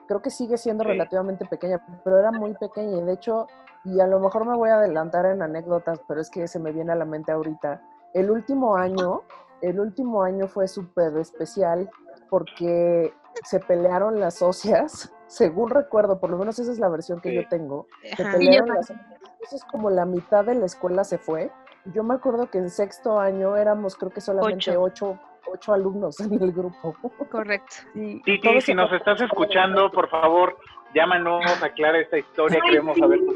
Creo 0.06 0.22
que 0.22 0.30
sigue 0.30 0.56
siendo 0.56 0.84
Sí. 0.84 0.90
relativamente 0.90 1.44
pequeña, 1.46 1.84
pero 2.04 2.18
era 2.20 2.30
muy 2.30 2.54
pequeña. 2.54 2.98
Y 2.98 3.02
de 3.02 3.12
hecho, 3.14 3.48
y 3.84 4.00
a 4.00 4.06
lo 4.06 4.20
mejor 4.20 4.46
me 4.46 4.56
voy 4.56 4.70
a 4.70 4.76
adelantar 4.76 5.26
en 5.26 5.42
anécdotas, 5.42 6.00
pero 6.06 6.20
es 6.20 6.30
que 6.30 6.46
se 6.48 6.58
me 6.58 6.72
viene 6.72 6.92
a 6.92 6.96
la 6.96 7.04
mente 7.04 7.32
ahorita. 7.32 7.82
El 8.14 8.30
último 8.30 8.76
año, 8.76 9.22
el 9.60 9.80
último 9.80 10.22
año 10.22 10.46
fue 10.48 10.68
súper 10.68 11.16
especial 11.16 11.90
porque 12.30 13.12
se 13.44 13.60
pelearon 13.60 14.20
las 14.20 14.34
socias, 14.34 15.12
según 15.26 15.70
recuerdo, 15.70 16.20
por 16.20 16.30
lo 16.30 16.38
menos 16.38 16.58
esa 16.58 16.72
es 16.72 16.78
la 16.78 16.88
versión 16.88 17.20
que 17.20 17.30
Sí. 17.30 17.34
yo 17.36 17.48
tengo. 17.48 17.86
Se 18.16 18.22
Ajá. 18.22 18.32
pelearon 18.38 18.68
las 18.68 18.90
Entonces 18.90 19.64
como 19.70 19.90
la 19.90 20.04
mitad 20.06 20.44
de 20.44 20.54
la 20.54 20.66
escuela 20.66 21.04
se 21.04 21.18
fue. 21.18 21.50
Yo 21.86 22.04
me 22.04 22.14
acuerdo 22.14 22.48
que 22.48 22.58
en 22.58 22.70
sexto 22.70 23.18
año 23.18 23.56
éramos 23.56 23.96
creo 23.96 24.10
que 24.10 24.20
solamente 24.20 24.76
ocho, 24.76 25.18
ocho 25.52 25.72
alumnos 25.72 26.20
en 26.20 26.34
el 26.40 26.52
grupo. 26.52 26.94
Correcto. 27.30 27.74
Y 27.94 28.22
Titi, 28.22 28.60
si 28.60 28.72
nos 28.74 28.92
estás 28.92 29.20
escuchando, 29.20 29.90
por 29.90 30.08
favor, 30.08 30.56
llámanos, 30.94 31.42
aclara 31.62 31.98
esta 31.98 32.18
historia, 32.18 32.60
Ay, 32.62 32.70
queremos 32.70 32.96
saber 32.98 33.18
tu 33.18 33.32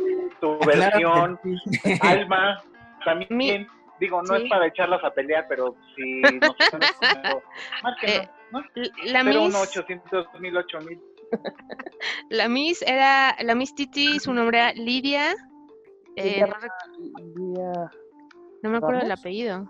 versión. 0.64 1.38
Claro 1.38 1.40
que 1.42 1.55
sí. 1.81 1.99
Alma, 2.03 2.62
también, 3.05 3.29
Mi- 3.37 3.66
digo, 4.01 4.22
no 4.22 4.37
sí. 4.37 4.44
es 4.44 4.51
para 4.51 4.66
echarlas 4.66 5.03
a 5.05 5.11
pelear, 5.11 5.46
pero 5.49 5.75
si 5.94 6.20
nos 6.22 6.55
están 6.59 6.83
escuchando, 6.83 7.42
Eh, 8.03 8.29
¿no? 8.53 8.61
La 9.12 9.25
Miss, 9.25 9.35
01800 9.55 10.27
mil, 10.40 10.57
8000. 10.57 11.01
la 12.31 12.49
Miss 12.49 12.83
era, 12.83 13.35
la 13.42 13.55
Miss 13.55 13.75
Titi, 13.75 14.18
su 14.20 14.33
nombre 14.33 14.59
era 14.59 14.72
Lidia. 14.72 15.33
eh, 16.16 16.25
Lidia 16.25 16.46
no, 16.46 16.55
rec- 16.55 17.35
Lidia- 17.37 17.90
no 18.62 18.70
me 18.70 18.77
acuerdo 18.79 19.01
del 19.01 19.09
¿Ramos? 19.09 19.20
apellido. 19.20 19.66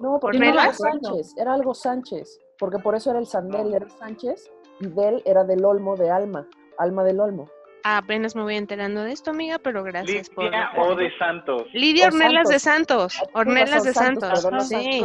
No, 0.00 0.18
porque 0.20 0.38
Ornelas. 0.38 0.80
era. 0.80 0.92
Sánchez, 0.92 1.34
era 1.36 1.52
algo 1.54 1.74
Sánchez, 1.74 2.38
porque 2.58 2.78
por 2.78 2.94
eso 2.94 3.10
era 3.10 3.18
el 3.18 3.26
Sandel, 3.26 3.74
era 3.74 3.88
Sánchez, 3.88 4.50
y 4.80 4.88
Del 4.88 5.22
era 5.26 5.44
del 5.44 5.64
Olmo 5.64 5.94
de 5.96 6.10
Alma, 6.10 6.46
Alma 6.78 7.04
del 7.04 7.20
Olmo. 7.20 7.48
Apenas 7.86 8.34
me 8.34 8.42
voy 8.42 8.56
enterando 8.56 9.02
de 9.02 9.12
esto, 9.12 9.30
amiga, 9.30 9.58
pero 9.58 9.84
gracias 9.84 10.30
por... 10.30 10.44
Lidia 10.44 10.70
o 10.78 10.94
de 10.94 11.18
Santos. 11.18 11.64
Lidia 11.74 12.06
O 12.06 12.08
Ornelas 12.08 12.48
de 12.48 12.58
Santos. 12.58 13.22
Ornelas 13.34 13.84
de 13.84 13.92
Santos, 13.92 14.42
Sí, 14.68 15.04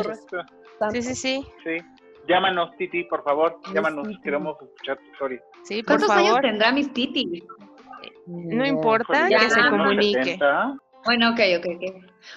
sí, 0.92 1.02
sí, 1.02 1.16
sí. 1.16 1.48
Sí. 1.66 1.78
Llámanos, 2.30 2.72
Titi, 2.78 3.04
por 3.04 3.22
favor. 3.26 3.60
Llámanos, 3.74 4.08
queremos 4.24 4.56
escuchar 4.62 4.98
tu 4.98 5.04
historia. 5.12 5.42
Sí, 5.64 5.84
por 5.84 5.98
¿Cuántos 5.98 6.10
años 6.12 6.28
favor. 6.30 6.42
tendrá 6.42 6.72
mis 6.72 6.94
Titi? 6.94 7.44
No 8.28 8.64
Ni 8.64 8.70
importa 8.70 9.30
Híjole, 9.30 9.38
que 9.38 9.50
se 9.50 9.62
Ya. 9.62 9.70
comunique. 9.70 10.24
70. 10.24 10.78
Bueno, 11.04 11.30
ok, 11.32 11.40
ok, 11.58 11.66
ok. 11.76 11.82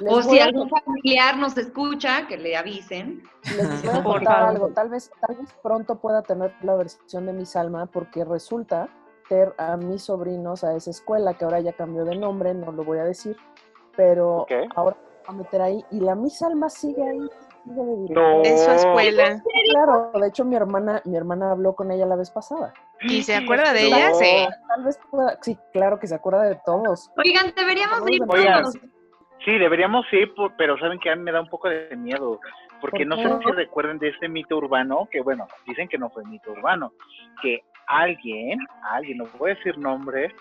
Les 0.01 0.13
O 0.13 0.23
si 0.23 0.41
a 0.41 0.45
algún 0.47 0.69
familiar 0.69 1.37
nos 1.37 1.57
escucha, 1.57 2.27
que 2.27 2.37
le 2.37 2.57
avisen. 2.57 3.23
Les 3.57 3.83
voy 3.85 3.95
a 3.97 4.03
Por 4.03 4.15
contar 4.15 4.43
algo. 4.43 4.69
Tal 4.73 4.89
vez, 4.89 5.13
tal 5.25 5.37
vez 5.37 5.53
pronto 5.63 6.01
pueda 6.01 6.23
tener 6.23 6.53
la 6.63 6.75
versión 6.75 7.27
de 7.27 7.33
Miss 7.33 7.55
Alma, 7.55 7.87
porque 7.87 8.25
resulta 8.25 8.89
ter 9.29 9.55
a 9.59 9.77
mis 9.77 10.03
sobrinos 10.03 10.65
a 10.65 10.75
esa 10.75 10.91
escuela, 10.91 11.35
que 11.35 11.45
ahora 11.45 11.61
ya 11.61 11.73
cambió 11.73 12.05
de 12.05 12.17
nombre, 12.17 12.55
no 12.55 12.73
lo 12.73 12.85
voy 12.85 12.99
a 12.99 13.05
decir, 13.05 13.37
pero 13.97 14.39
Ok. 14.43 14.53
ahora 14.75 14.97
a 15.27 15.33
meter 15.33 15.63
ahí. 15.63 15.85
Y 15.91 16.01
la 16.01 16.15
Miss 16.15 16.43
Alma 16.43 16.69
sigue 16.69 17.03
ahí, 17.03 17.21
sigue. 17.65 18.15
No. 18.15 18.43
En 18.45 18.59
su 18.59 18.71
escuela. 18.71 19.43
Claro, 19.71 20.11
de 20.21 20.29
hecho 20.29 20.45
mi 20.45 20.57
hermana, 20.57 21.01
mi 21.05 21.17
hermana 21.17 21.53
habló 21.53 21.75
con 21.75 21.91
ella 21.91 22.07
la 22.07 22.17
vez 22.17 22.31
pasada. 22.31 22.73
¿Y 23.03 23.23
se 23.23 23.35
acuerda 23.37 23.73
de 23.73 23.89
No. 23.91 23.97
ella? 23.97 24.15
Sí. 24.15 24.47
Tal 24.69 24.85
vez 24.85 24.99
pueda, 25.11 25.39
sí, 25.43 25.59
claro 25.73 25.99
que 25.99 26.07
se 26.07 26.15
acuerda 26.15 26.43
de 26.43 26.57
todos. 26.67 27.11
Oigan, 27.17 27.53
deberíamos 27.57 28.03
ir 28.11 28.21
todos. 28.27 28.75
Sí, 29.45 29.59
deberíamos 29.59 30.05
ir, 30.13 30.33
por- 30.35 30.55
pero 30.57 30.79
saben 30.79 31.01
que 31.01 31.11
a 31.11 31.17
mí 31.17 31.23
me 31.23 31.33
da 31.33 31.41
un 31.41 31.49
poco 31.49 31.69
de 31.69 31.97
miedo, 31.97 32.39
porque 32.81 33.05
¿Por 33.05 33.07
no 33.07 33.17
sé 33.17 33.45
si 33.45 33.51
recuerden 33.53 33.99
de 33.99 34.09
este 34.11 34.29
mito 34.29 34.57
urbano, 34.57 35.09
que 35.11 35.21
bueno, 35.21 35.47
dicen 35.67 35.89
que 35.89 35.99
no 35.99 36.11
fue 36.11 36.25
mito 36.25 36.53
urbano, 36.53 36.93
que 37.43 37.65
alguien, 37.87 38.59
alguien, 38.91 39.19
no 39.19 39.27
voy 39.39 39.51
a 39.53 39.55
decir 39.55 39.77
nombre, 39.79 40.35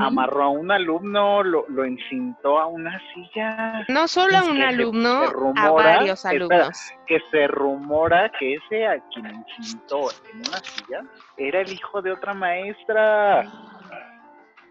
amarró 0.00 0.44
a 0.44 0.48
un 0.48 0.70
alumno, 0.70 1.42
lo, 1.42 1.66
lo 1.68 1.84
encintó 1.84 2.58
a 2.58 2.66
una 2.66 2.98
silla, 3.12 3.84
No 3.88 4.08
solo 4.08 4.38
a 4.38 4.42
un 4.44 4.56
se- 4.56 4.64
alumno, 4.64 5.20
se 5.20 5.26
a 5.26 5.30
rumora- 5.30 5.72
varios 5.96 6.24
espera. 6.24 6.44
alumnos. 6.56 6.92
que 7.06 7.18
se 7.30 7.46
rumora 7.48 8.30
que 8.38 8.54
ese 8.54 8.86
a 8.86 8.98
quien 9.12 9.26
encintó 9.26 10.08
en 10.32 10.38
una 10.38 10.58
silla 10.58 11.02
era 11.36 11.60
el 11.60 11.70
hijo 11.72 12.00
de 12.00 12.12
otra 12.12 12.32
maestra. 12.32 13.42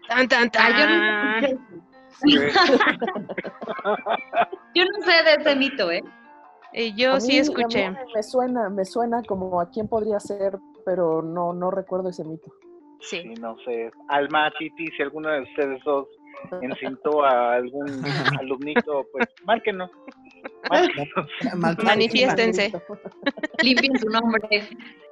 Tan, 0.08 0.28
tan, 0.28 0.50
Ah, 0.58 0.70
yo 0.70 0.86
no 0.86 0.94
tan. 1.40 1.44
eso. 1.44 1.58
Yo 4.74 4.84
no 4.84 5.04
sé 5.04 5.22
de 5.24 5.34
ese 5.40 5.56
mito, 5.56 5.90
¿eh? 5.90 6.02
Eh, 6.74 6.90
A 6.92 6.96
yo 6.96 7.14
mí- 7.14 7.20
sí 7.20 7.38
a 7.38 7.42
escuché. 7.42 7.90
mí 7.90 7.96
me 8.14 8.22
suena, 8.22 8.68
me 8.68 8.84
suena 8.84 9.22
como 9.22 9.60
a 9.60 9.70
quién 9.70 9.88
podría 9.88 10.18
ser, 10.20 10.58
pero 10.84 11.22
no, 11.22 11.52
no 11.52 11.70
recuerdo 11.70 12.08
ese 12.10 12.24
mito. 12.24 12.52
Sí, 13.00 13.20
Sí. 13.22 13.34
no 13.40 13.56
sé. 13.64 13.90
Alma, 14.08 14.50
Titi, 14.58 14.86
si 14.96 15.02
alguno 15.02 15.30
de 15.30 15.42
ustedes 15.42 15.82
dos 15.84 16.08
encintó 16.62 17.22
a 17.24 17.54
algún 17.54 17.86
alumnito, 18.40 19.06
pues 19.12 19.28
márquenos. 19.44 19.90
Manifiéstense. 21.84 22.72
Limpien 23.62 23.98
su 23.98 24.08
nombre. 24.08 24.42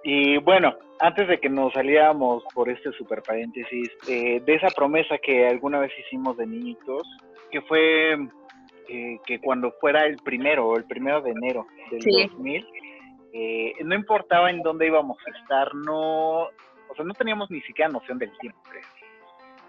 Y 0.05 0.39
bueno, 0.39 0.75
antes 1.01 1.29
de 1.29 1.39
que 1.41 1.49
nos 1.49 1.73
saliéramos 1.75 2.43
por 2.55 2.69
este 2.69 2.93
super 2.93 3.23
paréntesis, 3.23 3.89
eh, 4.09 4.41
de 4.45 4.55
esa 4.55 4.69
promesa 4.69 5.17
que 5.23 5.47
alguna 5.47 5.79
vez 5.81 5.93
hicimos 6.07 6.37
de 6.37 6.47
niñitos, 6.47 7.03
que 7.51 7.61
fue 7.63 8.17
eh, 8.89 9.19
que 9.27 9.41
cuando 9.41 9.73
fuera 9.81 10.05
el 10.07 10.17
primero, 10.19 10.77
el 10.77 10.85
primero 10.85 11.21
de 11.23 11.31
enero 11.31 11.67
del 11.91 12.03
Sí. 12.03 12.27
2000, 12.29 12.67
eh, 13.35 13.73
no 13.85 13.95
importaba 13.95 14.51
en 14.51 14.63
dónde 14.63 14.87
íbamos 14.87 15.17
a 15.27 15.39
estar, 15.39 15.75
no, 15.75 16.41
o 16.43 16.95
sea, 16.95 17.05
no 17.05 17.15
teníamos 17.15 17.51
ni 17.51 17.61
siquiera 17.63 17.91
noción 17.91 18.19
del 18.19 18.37
tiempo. 18.39 18.59
creo. 18.69 18.83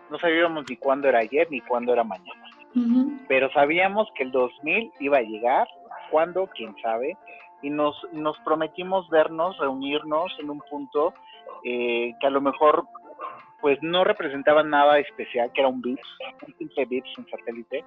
No 0.10 0.20
sabíamos 0.20 0.66
ni 0.70 0.76
cuándo 0.78 1.08
era 1.08 1.20
ayer 1.20 1.48
ni 1.50 1.62
cuándo 1.62 1.94
era 1.94 2.04
mañana 2.04 2.44
Ujú. 2.76 3.18
pero 3.28 3.50
sabíamos 3.52 4.08
que 4.16 4.24
el 4.24 4.32
2000 4.32 4.92
iba 5.00 5.18
a 5.18 5.22
llegar, 5.22 5.68
cuándo, 6.12 6.48
quién 6.56 6.76
sabe, 6.82 7.16
y 7.62 7.70
nos, 7.70 7.96
nos 8.12 8.38
prometimos 8.40 9.10
vernos, 9.10 9.58
reunirnos 9.58 10.32
en 10.40 10.50
un 10.50 10.60
punto 10.70 11.14
eh, 11.64 12.14
que 12.20 12.28
a 12.28 12.30
lo 12.30 12.42
mejor 12.42 12.84
pues 13.62 13.80
no 13.82 14.04
representaba 14.04 14.62
nada 14.64 15.00
especial, 15.00 15.50
que 15.54 15.62
era 15.62 15.70
un 15.70 15.82
VIPS, 15.82 16.18
un 16.48 16.54
simple 16.58 16.86
VIPS 16.86 17.18
en 17.20 17.30
satélite, 17.30 17.86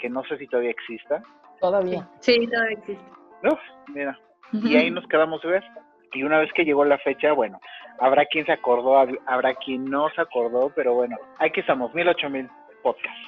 que 0.00 0.08
no 0.08 0.24
sé 0.24 0.36
si 0.38 0.46
todavía 0.46 0.70
exista. 0.70 1.22
Todavía. 1.60 2.08
Sí, 2.20 2.46
todavía 2.46 2.78
existe. 2.78 3.04
Uf, 3.44 3.58
mira, 3.88 4.18
y 4.52 4.76
ahí 4.76 4.90
nos 4.90 5.06
quedamos 5.08 5.40
de 5.42 5.48
ver. 5.48 5.64
Y 6.12 6.22
una 6.24 6.38
vez 6.38 6.50
que 6.54 6.64
llegó 6.64 6.84
la 6.84 6.98
fecha, 6.98 7.32
bueno, 7.32 7.60
habrá 8.00 8.24
quien 8.26 8.44
se 8.46 8.52
acordó, 8.52 8.94
hab- 8.98 9.20
habrá 9.26 9.54
quien 9.54 9.84
no 9.84 10.08
se 10.10 10.20
acordó, 10.20 10.72
pero 10.74 10.94
bueno, 10.94 11.16
aquí 11.38 11.60
estamos, 11.60 11.94
mil, 11.94 12.08
ocho 12.08 12.28
mil 12.28 12.48
podcasts, 12.82 13.20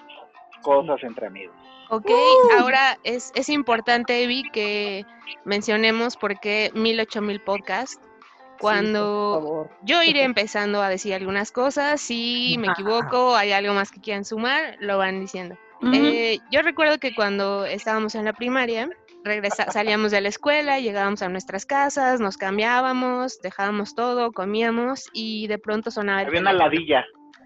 cosas 0.62 1.02
entre 1.04 1.26
amigos. 1.28 1.54
Ok, 1.90 2.11
ahora 2.58 2.96
es, 3.04 3.30
es 3.35 3.48
importante, 3.50 4.24
Evi, 4.24 4.42
que 4.50 5.04
mencionemos 5.44 6.16
por 6.16 6.40
qué 6.40 6.70
108000 6.74 7.40
podcast. 7.42 8.02
Sí, 8.02 8.64
por 8.64 8.70
Cuando 8.70 9.40
favor. 9.40 9.70
yo 9.82 10.02
iré 10.04 10.22
empezando 10.22 10.80
a 10.82 10.88
decir 10.88 11.14
algunas 11.14 11.50
cosas, 11.52 12.00
si 12.00 12.56
me 12.61 12.68
equivoco, 12.68 13.35
hay 13.35 13.50
algo 13.52 13.74
más 13.74 13.90
que 13.90 14.00
quieran 14.00 14.24
sumar, 14.24 14.76
lo 14.78 14.98
van 14.98 15.20
diciendo. 15.20 15.56
Eh, 15.92 16.38
yo 16.51 16.62
recuerdo 16.62 16.99
que 16.99 17.14
cuando 17.14 17.64
estábamos 17.64 18.14
en 18.14 18.25
la 18.25 18.33
primaria, 18.33 18.88
regresa, 19.25 19.71
salíamos 19.71 20.12
de 20.12 20.21
la 20.21 20.29
escuela, 20.29 20.79
llegábamos 20.79 21.23
a 21.23 21.29
nuestras 21.29 21.66
casas, 21.66 22.21
nos 22.21 22.37
cambiábamos, 22.37 23.40
dejábamos 23.40 23.95
todo, 23.95 24.33
comíamos 24.33 25.09
y 25.12 25.47
de 25.49 25.59
pronto 25.59 25.90
sonaba 25.90 26.23
el 26.23 26.29
Había 26.29 26.40
una 26.40 26.53
ladilla, 26.53 27.05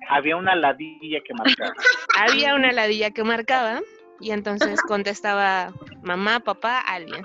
había 0.09 0.37
una 0.37 0.55
ladilla 0.55 1.21
que 1.25 1.35
marcaba. 1.35 1.73
Había 2.19 2.55
una 2.55 2.73
ladilla 2.73 3.11
que 3.11 3.25
marcaba 3.25 3.81
Y 4.21 4.31
entonces 4.31 4.81
contestaba 4.83 5.73
mamá, 6.03 6.41
papá, 6.41 6.81
alguien. 6.81 7.25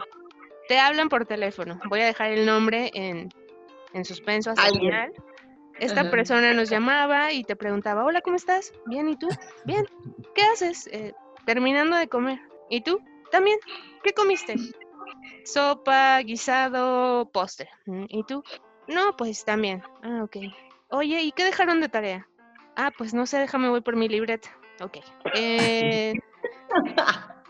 Te 0.68 0.80
hablan 0.80 1.10
por 1.10 1.26
teléfono. 1.26 1.80
Voy 1.90 2.02
a 2.02 2.06
dejar 2.06 2.32
el 2.32 2.46
nombre 2.46 2.92
en, 2.94 3.30
en 3.94 4.06
suspenso 4.06 4.52
hasta 4.52 4.68
el 4.68 4.80
final. 4.80 5.12
Esta 5.82 6.12
persona 6.12 6.54
nos 6.54 6.70
llamaba 6.70 7.34
y 7.34 7.44
te 7.44 7.56
preguntaba, 7.56 8.06
hola, 8.06 8.22
¿cómo 8.22 8.36
estás? 8.36 8.72
Bien, 8.86 9.10
¿y 9.10 9.18
tú? 9.18 9.28
Bien. 9.66 9.84
¿Qué 10.36 10.44
haces? 10.44 10.88
Eh, 10.88 11.14
terminando 11.46 11.98
de 11.98 12.08
comer. 12.08 12.40
¿Y 12.70 12.82
tú? 12.82 13.00
También. 13.32 13.58
¿Qué 14.04 14.14
comiste? 14.14 14.56
Sopa, 15.44 16.20
guisado, 16.20 17.32
postre. 17.32 17.68
¿Y 18.10 18.24
tú? 18.26 18.44
No, 18.88 19.18
pues 19.18 19.44
también. 19.44 19.82
Ah, 20.04 20.22
ok. 20.24 20.38
Oye, 20.90 21.24
¿y 21.24 21.32
qué 21.32 21.46
dejaron 21.46 21.82
de 21.82 21.90
tarea? 21.90 22.28
Ah, 22.76 22.92
pues 22.96 23.16
no 23.16 23.26
sé, 23.26 23.40
déjame 23.40 23.70
voy 23.70 23.82
por 23.82 23.96
mi 23.96 24.08
libreta. 24.08 24.50
Ok. 24.82 25.00
Eh, 25.34 26.14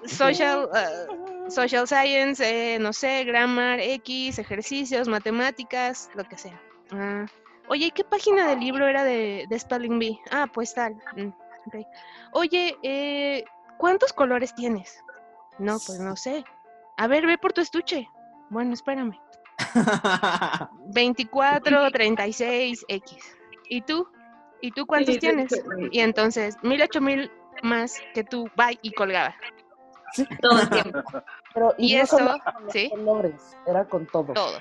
social, 0.06 0.70
uh, 0.72 1.52
social 1.52 1.86
science, 1.86 2.42
eh, 2.44 2.80
no 2.80 2.94
sé, 2.94 3.26
grammar, 3.26 3.82
X, 3.82 4.40
ejercicios, 4.40 5.10
matemáticas, 5.10 6.10
lo 6.16 6.24
que 6.24 6.38
sea. 6.38 6.62
Ah, 6.92 7.26
oye, 7.72 7.86
¿y 7.86 7.92
qué 7.92 8.04
página 8.04 8.50
del 8.50 8.60
libro 8.60 8.86
era 8.86 9.06
de, 9.06 9.46
de 9.48 9.60
Spelling 9.60 9.98
Bee? 9.98 10.20
Ah, 10.30 10.46
pues 10.52 10.74
tal. 10.74 10.94
Mm, 11.16 11.30
okay. 11.68 11.88
Oye, 12.34 12.78
eh, 12.84 13.46
¿cuántos 13.78 14.12
colores 14.12 14.54
tienes? 14.54 15.02
No, 15.58 15.78
pues 15.86 16.00
no 16.00 16.18
sé. 16.18 16.44
A 16.98 17.08
ver, 17.08 17.26
ve 17.26 17.38
por 17.38 17.54
tu 17.54 17.62
estuche. 17.62 18.10
Bueno, 18.50 18.74
espérame. 18.74 19.18
24, 20.94 21.92
36, 21.92 22.86
X. 22.90 23.38
¿Y 23.70 23.82
tú? 23.82 24.06
¿Y 24.60 24.72
tú 24.72 24.86
cuántos 24.86 25.18
tienes? 25.20 25.64
Y 25.92 26.02
entonces, 26.02 26.58
mil, 26.64 26.82
ocho 26.82 27.00
mil 27.00 27.32
más 27.64 28.02
que 28.14 28.26
tú, 28.26 28.50
bye, 28.58 28.78
y 28.82 28.92
colgaba. 28.92 29.34
Todo 30.42 30.60
el 30.60 30.70
tiempo. 30.70 31.00
Pero, 31.54 31.74
Y 31.78 31.96
no 31.96 32.04
eso, 32.04 32.18
solo 32.18 32.38
con 32.54 32.66
los 32.66 32.74
¿sí? 32.74 32.90
colores, 32.90 33.58
era 33.66 33.86
con 33.86 34.06
todo. 34.08 34.34
Todo. 34.34 34.60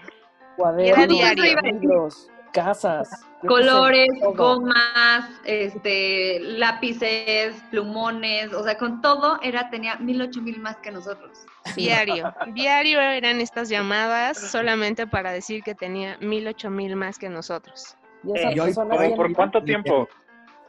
Cuadernos, 0.56 1.08
diario. 1.08 1.56
libros, 1.64 2.30
casas. 2.52 3.08
sé, 3.08 3.46
Colores, 3.46 4.08
gomas, 4.34 5.30
este, 5.44 6.40
lápices, 6.40 7.54
plumones, 7.70 8.52
o 8.52 8.62
sea, 8.62 8.76
con 8.76 9.00
todo 9.00 9.38
era, 9.42 9.70
tenía 9.70 9.96
mil, 9.96 10.20
ocho 10.20 10.42
mil 10.42 10.60
más 10.60 10.76
que 10.78 10.90
nosotros. 10.90 11.38
Diario. 11.76 12.32
Diario 12.54 13.00
eran 13.00 13.40
estas 13.40 13.68
llamadas 13.68 14.38
solamente 14.38 15.06
para 15.06 15.32
decir 15.32 15.62
que 15.62 15.74
tenía 15.74 16.16
mil, 16.20 16.46
ocho 16.48 16.70
mil 16.70 16.96
más 16.96 17.18
que 17.18 17.28
nosotros. 17.28 17.96
Y 18.24 18.38
esa 18.38 18.50
Eh, 18.50 18.54
Yo 18.54 18.64
por 18.74 18.86
hoy, 18.92 18.98
tiene- 18.98 19.16
¿Por 19.16 19.32
cuánto 19.34 19.62
tiempo? 19.64 20.08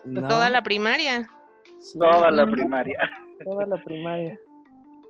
No. 0.06 0.28
Toda 0.28 0.50
la 0.50 0.62
primaria. 0.64 1.30
Sí, 1.80 2.00
Toda 2.00 2.32
la 2.32 2.46
primaria. 2.46 2.98
toda 3.44 3.66
la 3.66 3.78
primaria. 3.84 4.40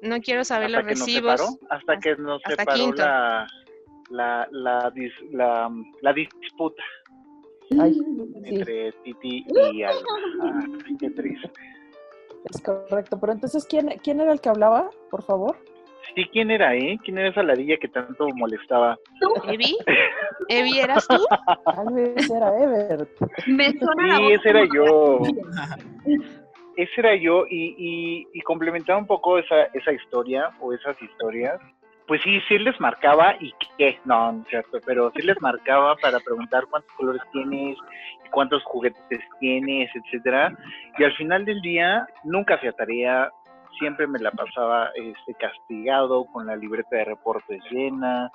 No 0.01 0.19
quiero 0.19 0.43
saber 0.43 0.65
Hasta 0.67 0.77
los 0.79 0.87
que 0.87 0.91
nos 0.95 0.99
recibos. 1.05 1.39
separó, 1.41 1.59
hasta 1.69 1.99
que 1.99 2.15
nos 2.15 2.41
hasta 2.43 2.49
separó 2.61 2.77
quinto. 2.79 3.03
la, 3.03 3.47
la, 4.11 4.47
la, 4.51 4.91
dis- 4.93 5.29
la, 5.31 5.71
la 6.01 6.13
disputa 6.13 6.83
Ay, 7.79 7.93
sí, 7.93 8.01
entre 8.43 8.91
Titi 9.03 9.45
y 9.47 9.83
Alba. 9.83 9.99
Ah, 10.43 10.63
qué 10.99 11.09
triste. 11.11 11.49
es 12.53 12.61
correcto. 12.61 13.17
Pero 13.19 13.31
entonces, 13.31 13.65
¿quién, 13.65 13.87
¿quién 14.03 14.19
era 14.19 14.33
el 14.33 14.41
que 14.41 14.49
hablaba, 14.49 14.89
por 15.09 15.23
favor? 15.23 15.55
Sí, 16.13 16.25
¿quién 16.33 16.51
era, 16.51 16.75
eh? 16.75 16.97
¿Quién 17.05 17.17
era 17.19 17.29
esa 17.29 17.43
ladilla 17.43 17.77
que 17.77 17.87
tanto 17.87 18.27
molestaba? 18.35 18.99
¿Evi? 19.47 19.77
¿Evi 20.49 20.79
eras 20.79 21.07
tú? 21.07 21.23
Tal 21.63 21.93
vez 21.93 22.29
era 22.29 22.57
Ever. 22.61 23.07
Me 23.47 23.71
suena 23.71 24.17
Sí, 24.17 24.31
ese 24.33 24.49
era 24.49 24.63
yo. 24.75 25.21
Ese 26.75 26.91
era 26.97 27.15
yo 27.15 27.45
y, 27.49 27.75
y, 27.77 28.27
y 28.33 28.41
complementaba 28.41 28.99
un 28.99 29.07
poco 29.07 29.37
esa, 29.37 29.63
esa 29.73 29.93
historia 29.93 30.49
o 30.59 30.73
esas 30.73 31.01
historias. 31.01 31.61
Pues 32.11 32.21
sí, 32.23 32.41
sí 32.49 32.59
les 32.59 32.77
marcaba 32.81 33.37
y 33.39 33.53
qué, 33.77 33.97
no, 34.03 34.33
no 34.33 34.41
es 34.41 34.47
cierto, 34.49 34.79
pero 34.85 35.13
sí 35.15 35.21
les 35.21 35.41
marcaba 35.41 35.95
para 35.95 36.19
preguntar 36.19 36.65
cuántos 36.69 36.91
colores 36.97 37.21
tienes, 37.31 37.77
cuántos 38.31 38.61
juguetes 38.65 39.21
tienes, 39.39 39.89
etcétera. 39.95 40.53
Y 40.97 41.05
al 41.05 41.13
final 41.13 41.45
del 41.45 41.61
día 41.61 42.05
nunca 42.25 42.55
hacía 42.55 42.73
tarea, 42.73 43.31
siempre 43.79 44.07
me 44.07 44.19
la 44.19 44.31
pasaba 44.31 44.89
este, 44.93 45.35
castigado 45.35 46.25
con 46.25 46.47
la 46.47 46.57
libreta 46.57 46.97
de 46.97 47.05
reportes 47.05 47.63
llena, 47.71 48.29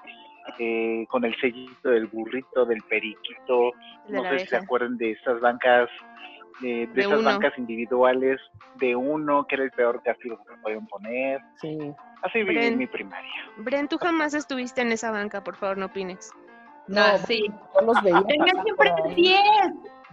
eh, 0.58 1.04
con 1.10 1.26
el 1.26 1.38
sellito 1.38 1.90
del 1.90 2.06
burrito, 2.06 2.64
del 2.64 2.80
periquito, 2.80 3.72
de 4.08 4.16
no 4.16 4.22
sé 4.22 4.38
si 4.38 4.46
se 4.46 4.56
acuerdan 4.56 4.96
de 4.96 5.10
estas 5.10 5.38
bancas, 5.38 5.90
eh, 6.62 6.86
de, 6.86 6.86
De 6.86 7.00
estas 7.02 7.18
uno. 7.20 7.30
bancas 7.30 7.52
individuales, 7.58 8.40
de 8.76 8.96
uno, 8.96 9.46
que 9.46 9.54
era 9.56 9.64
el 9.64 9.70
peor 9.72 10.02
castigo 10.02 10.38
que 10.44 10.52
me 10.56 10.62
podían 10.62 10.86
poner. 10.86 11.40
Sí. 11.60 11.78
Así 12.22 12.38
viví 12.40 12.54
Bren. 12.54 12.78
mi 12.78 12.86
primaria. 12.86 13.30
Bren, 13.58 13.88
tú 13.88 13.98
jamás 13.98 14.34
estuviste 14.34 14.80
en 14.82 14.92
esa 14.92 15.10
banca, 15.10 15.42
por 15.44 15.56
favor, 15.56 15.76
no 15.78 15.86
opines. 15.86 16.30
Ah, 16.34 17.16
No, 17.18 17.18
sí. 17.26 17.46
Yo 17.74 17.80
los 17.86 18.02
veía 18.02 18.22
Tenía 18.26 18.52
siempre 18.62 18.74
por 18.76 18.88
ahí. 18.88 19.14
10. 19.14 19.40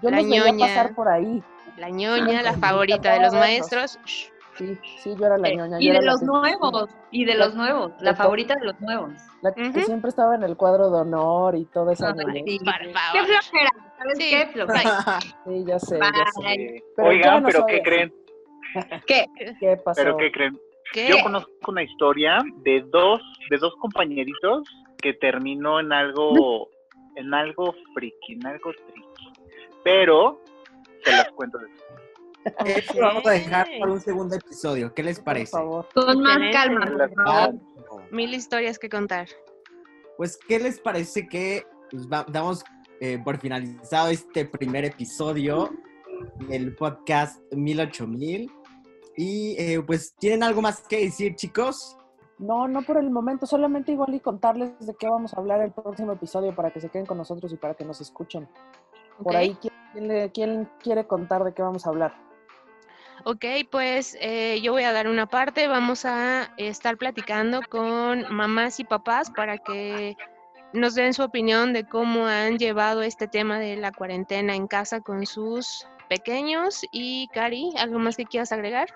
Yo 0.01 0.09
La 0.09 0.17
los 0.17 0.25
veía 0.29 0.45
ñoña. 0.45 0.65
pasar 0.67 0.95
por 0.95 1.07
ahí. 1.07 1.43
La 1.77 1.89
ñoña, 1.89 2.41
la 2.41 2.53
favorita 2.53 3.13
de 3.13 3.19
los 3.21 3.33
maestros. 3.33 3.99
Sí, 4.55 4.77
sí, 4.99 5.15
yo 5.17 5.25
era 5.25 5.37
la 5.39 5.49
ñoña. 5.49 5.77
Y 5.79 5.89
de 5.89 6.01
los 6.03 6.19
que- 6.19 6.25
nuevos, 6.27 6.89
y 7.09 7.25
de 7.25 7.35
los 7.35 7.55
nuevos, 7.55 7.97
de 7.97 8.05
la 8.05 8.15
favorita 8.15 8.53
de 8.55 8.65
los 8.65 8.79
nuevos. 8.81 9.11
La 9.41 9.51
que 9.51 9.69
Ujú. 9.69 9.79
siempre 9.81 10.09
estaba 10.09 10.35
en 10.35 10.43
el 10.43 10.55
cuadro 10.55 10.91
de 10.91 10.97
honor 11.01 11.55
y 11.55 11.65
toda 11.65 11.93
esa 11.93 12.11
ñoñez. 12.13 12.43
sí. 12.45 12.59
Por 12.63 12.73
Qué 12.79 13.23
flojera, 13.25 13.69
¿sabes 14.03 14.17
Sí. 14.17 14.29
qué? 14.29 14.47
Flojera. 14.53 15.19
Sí, 15.45 15.63
ya 15.65 15.79
sé, 15.79 15.99
ya 15.99 16.25
sé. 16.31 16.41
Bye. 16.41 16.83
Pero 16.95 17.11
ya 17.11 17.17
oigan, 17.17 17.43
pero 17.43 17.65
¿qué 17.65 17.81
creen? 17.81 18.13
¿Qué? 19.07 19.25
¿Qué 19.59 19.77
pasó? 19.77 20.01
¿Pero 20.01 20.17
qué 20.17 20.31
creen? 20.31 20.59
¿Qué? 20.93 21.07
Yo 21.09 21.15
conozco 21.23 21.49
una 21.67 21.83
historia 21.83 22.39
de 22.63 22.81
dos, 22.91 23.21
de 23.49 23.57
dos 23.57 23.73
compañeritos 23.79 24.63
que 25.01 25.13
terminó 25.13 25.79
en 25.79 25.91
algo, 25.91 26.69
en 27.15 27.33
algo 27.33 27.73
friki, 27.93 28.33
en 28.33 28.45
algo 28.47 28.71
triki. 28.73 29.31
Pero 29.83 30.39
se 31.03 31.11
las 31.11 31.29
cuento 31.31 31.57
después. 31.57 31.83
Eso 32.65 32.93
lo 32.99 33.07
vamos 33.07 33.25
a 33.25 33.31
dejar 33.31 33.67
para 33.79 33.91
un 33.91 34.01
segundo 34.01 34.35
episodio. 34.35 34.93
¿Qué 34.93 35.01
les 35.03 35.17
Por 35.17 35.25
parece? 35.25 35.51
favor. 35.51 35.87
Con 35.93 36.21
más 36.21 36.39
calma, 36.51 36.85
por. 37.87 38.11
Mil 38.11 38.33
historias 38.33 38.77
que 38.77 38.89
contar. 38.89 39.27
Pues, 40.17 40.37
¿qué 40.47 40.59
les 40.59 40.79
parece 40.79 41.27
que 41.27 41.63
pues, 41.89 42.07
va- 42.07 42.25
damos 42.29 42.63
eh, 43.03 43.19
por 43.21 43.37
finalizado 43.37 44.07
este 44.07 44.45
primer 44.45 44.85
episodio 44.85 45.69
del 46.47 46.73
podcast 46.73 47.41
108000? 47.51 48.49
Y 49.17 49.55
eh, 49.59 49.81
pues, 49.85 50.15
¿tienen 50.15 50.41
algo 50.41 50.61
más 50.61 50.87
que 50.87 50.99
decir, 50.99 51.35
chicos? 51.35 51.97
No, 52.39 52.65
no 52.69 52.81
por 52.81 52.97
el 52.97 53.09
momento, 53.09 53.45
solamente 53.45 53.91
igual 53.91 54.15
y 54.15 54.21
contarles 54.21 54.71
de 54.79 54.95
qué 54.97 55.09
vamos 55.09 55.33
a 55.33 55.37
hablar 55.41 55.59
el 55.61 55.71
próximo 55.73 56.13
episodio 56.13 56.55
para 56.55 56.71
que 56.71 56.79
se 56.79 56.87
queden 56.87 57.05
con 57.05 57.17
nosotros 57.17 57.51
y 57.51 57.57
para 57.57 57.73
que 57.73 57.83
nos 57.83 57.99
escuchen. 57.99 58.47
Por 59.17 59.33
¿ok? 59.33 59.35
ahí, 59.35 59.57
¿quién, 59.59 59.73
quién 59.91 60.07
le- 60.07 60.31
quién 60.31 60.69
quiere 60.81 61.05
contar 61.05 61.43
de 61.43 61.53
qué 61.53 61.61
vamos 61.61 61.85
a 61.85 61.89
hablar? 61.89 62.15
Ok, 63.25 63.45
pues 63.69 64.17
eh, 64.21 64.61
yo 64.61 64.71
voy 64.71 64.83
a 64.83 64.93
dar 64.93 65.09
una 65.09 65.27
parte. 65.27 65.67
Vamos 65.67 66.05
a 66.05 66.53
estar 66.57 66.97
platicando 66.97 67.59
con 67.69 68.33
mamás 68.33 68.79
y 68.79 68.85
papás 68.85 69.29
para 69.29 69.57
que 69.57 70.15
nos 70.73 70.95
den 70.95 71.13
su 71.13 71.23
opinión 71.23 71.71
de 71.73 71.85
cómo 71.85 72.25
han 72.27 72.57
llevado 72.57 73.01
este 73.03 73.27
tema 73.27 73.59
de 73.59 73.75
la 73.77 73.91
cuarentena 73.91 74.55
en 74.55 74.67
casa 74.67 75.01
con 75.01 75.25
sus 75.25 75.85
pequeños. 76.09 76.81
Y 76.91 77.27
Cari, 77.33 77.71
¿algo 77.77 77.99
más 77.99 78.17
que 78.17 78.25
quieras 78.25 78.51
agregar? 78.51 78.89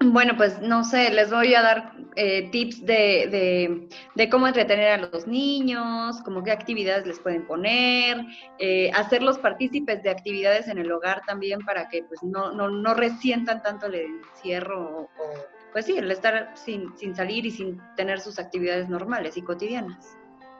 Bueno, 0.00 0.36
pues 0.36 0.60
no 0.60 0.84
sé, 0.84 1.10
les 1.12 1.30
voy 1.30 1.54
a 1.54 1.62
dar 1.62 1.92
eh, 2.16 2.50
tips 2.50 2.84
de, 2.84 3.28
de- 3.30 3.88
de 4.16 4.28
cómo 4.28 4.46
entretener 4.48 4.88
a 4.90 4.96
los 4.98 5.26
niños, 5.26 6.20
como 6.24 6.42
qué 6.42 6.50
actividades 6.50 7.06
les 7.06 7.20
pueden 7.20 7.46
poner, 7.46 8.18
eh, 8.58 8.90
hacerlos 8.92 9.38
partícipes 9.38 10.02
de 10.02 10.10
actividades 10.10 10.66
en 10.66 10.78
el 10.78 10.90
hogar 10.90 11.22
también 11.26 11.60
para 11.60 11.88
que 11.88 12.02
pues 12.02 12.22
no, 12.24 12.52
no, 12.52 12.68
no 12.68 12.94
resientan 12.94 13.62
tanto 13.62 13.86
el 13.86 13.94
encierro 13.94 14.80
o, 14.82 15.00
o, 15.02 15.34
pues 15.72 15.86
sí, 15.86 15.96
el 15.96 16.10
estar 16.10 16.50
sin, 16.54 16.96
sin 16.98 17.14
salir 17.14 17.46
y 17.46 17.52
sin 17.52 17.80
tener 17.96 18.20
sus 18.20 18.38
actividades 18.40 18.88
normales 18.88 19.36
y 19.36 19.42
cotidianas. 19.42 20.16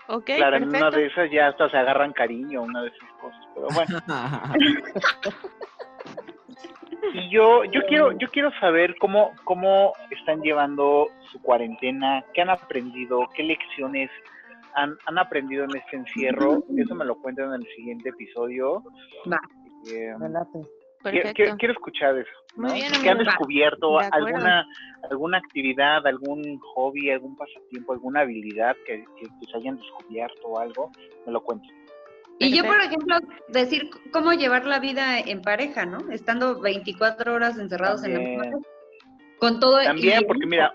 Ok, 0.08 0.24
claro, 0.36 0.56
en 0.56 0.68
una 0.68 0.90
de 0.90 1.06
esas 1.06 1.30
ya 1.30 1.48
hasta 1.48 1.70
se 1.70 1.76
agarran 1.76 2.12
cariño, 2.12 2.62
una 2.62 2.82
de 2.82 2.88
esas 2.88 3.10
cosas. 3.20 3.40
Pero 3.54 3.68
bueno. 3.74 4.00
Y 7.12 7.30
yo, 7.30 7.64
yo 7.64 7.82
quiero, 7.86 8.12
yo 8.12 8.28
quiero 8.30 8.50
saber 8.58 8.96
cómo, 8.98 9.32
cómo 9.44 9.92
están 10.10 10.40
llevando 10.40 11.08
su 11.30 11.40
cuarentena, 11.42 12.24
qué 12.32 12.40
han 12.42 12.50
aprendido, 12.50 13.28
qué 13.34 13.42
lecciones 13.42 14.10
han, 14.74 14.96
han 15.06 15.18
aprendido 15.18 15.64
en 15.64 15.76
este 15.76 15.96
encierro. 15.96 16.64
Eso 16.76 16.94
me 16.94 17.04
lo 17.04 17.16
cuentan 17.16 17.48
en 17.54 17.62
el 17.62 17.66
siguiente 17.76 18.08
episodio. 18.08 18.82
Va. 19.30 19.38
Eh, 19.92 20.14
Me 20.18 20.28
late. 20.28 20.50
quiero, 20.60 20.68
Perfecto. 21.12 21.32
quiero- 21.34 21.56
quiero 21.56 21.74
escuchar 21.74 22.18
eso. 22.18 22.30
Muy 22.56 22.68
¿no? 22.68 22.74
bien, 22.74 22.92
¿Qué 23.02 23.10
han 23.10 23.18
descubierto? 23.18 23.98
De. 23.98 24.08
¿Alguna, 24.12 24.66
¿Alguna 25.10 25.38
actividad, 25.38 26.06
algún 26.06 26.58
hobby, 26.60 27.10
algún 27.10 27.36
pasatiempo, 27.36 27.92
alguna 27.92 28.20
habilidad 28.20 28.76
que, 28.86 29.04
que, 29.18 29.26
que 29.26 29.46
se 29.50 29.56
hayan 29.56 29.76
descubierto 29.76 30.46
o 30.48 30.58
algo? 30.58 30.90
Me 31.26 31.32
lo 31.32 31.42
cuentan. 31.42 31.70
Y 32.38 32.56
yo, 32.56 32.64
por 32.64 32.80
ejemplo, 32.80 33.16
decir 33.48 33.88
cómo 34.12 34.32
llevar 34.32 34.66
la 34.66 34.80
vida 34.80 35.20
en 35.20 35.40
pareja, 35.40 35.86
¿no? 35.86 35.98
Estando 36.10 36.60
24 36.60 37.32
horas 37.32 37.58
encerrados 37.58 38.02
en 38.04 38.14
la 38.14 38.18
misma. 38.20 38.58
Con 39.38 39.60
todo 39.60 39.80
También, 39.82 40.24
porque 40.26 40.46
mira, 40.46 40.72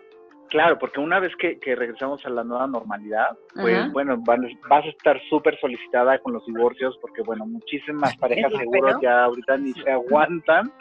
Claro, 0.49 0.79
porque 0.79 0.99
una 0.99 1.19
vez 1.19 1.31
que, 1.37 1.59
regresamos 1.75 2.25
a 2.25 2.29
la 2.29 2.43
nueva 2.43 2.65
normalidad, 2.65 3.37
pues 3.53 3.91
bueno, 3.91 4.17
vas, 4.17 4.39
a 4.83 4.89
estar 4.89 5.19
súper 5.29 5.59
solicitada 5.59 6.17
con 6.19 6.33
los 6.33 6.45
divorcios, 6.45 6.97
porque 7.01 7.21
bueno, 7.21 7.45
muchísimas 7.45 8.17
parejas 8.17 8.51
seguro 8.57 8.99
ya 9.01 9.25
ahorita 9.25 9.57
ni 9.57 9.73
se 9.73 9.91
aguantan. 9.91 10.71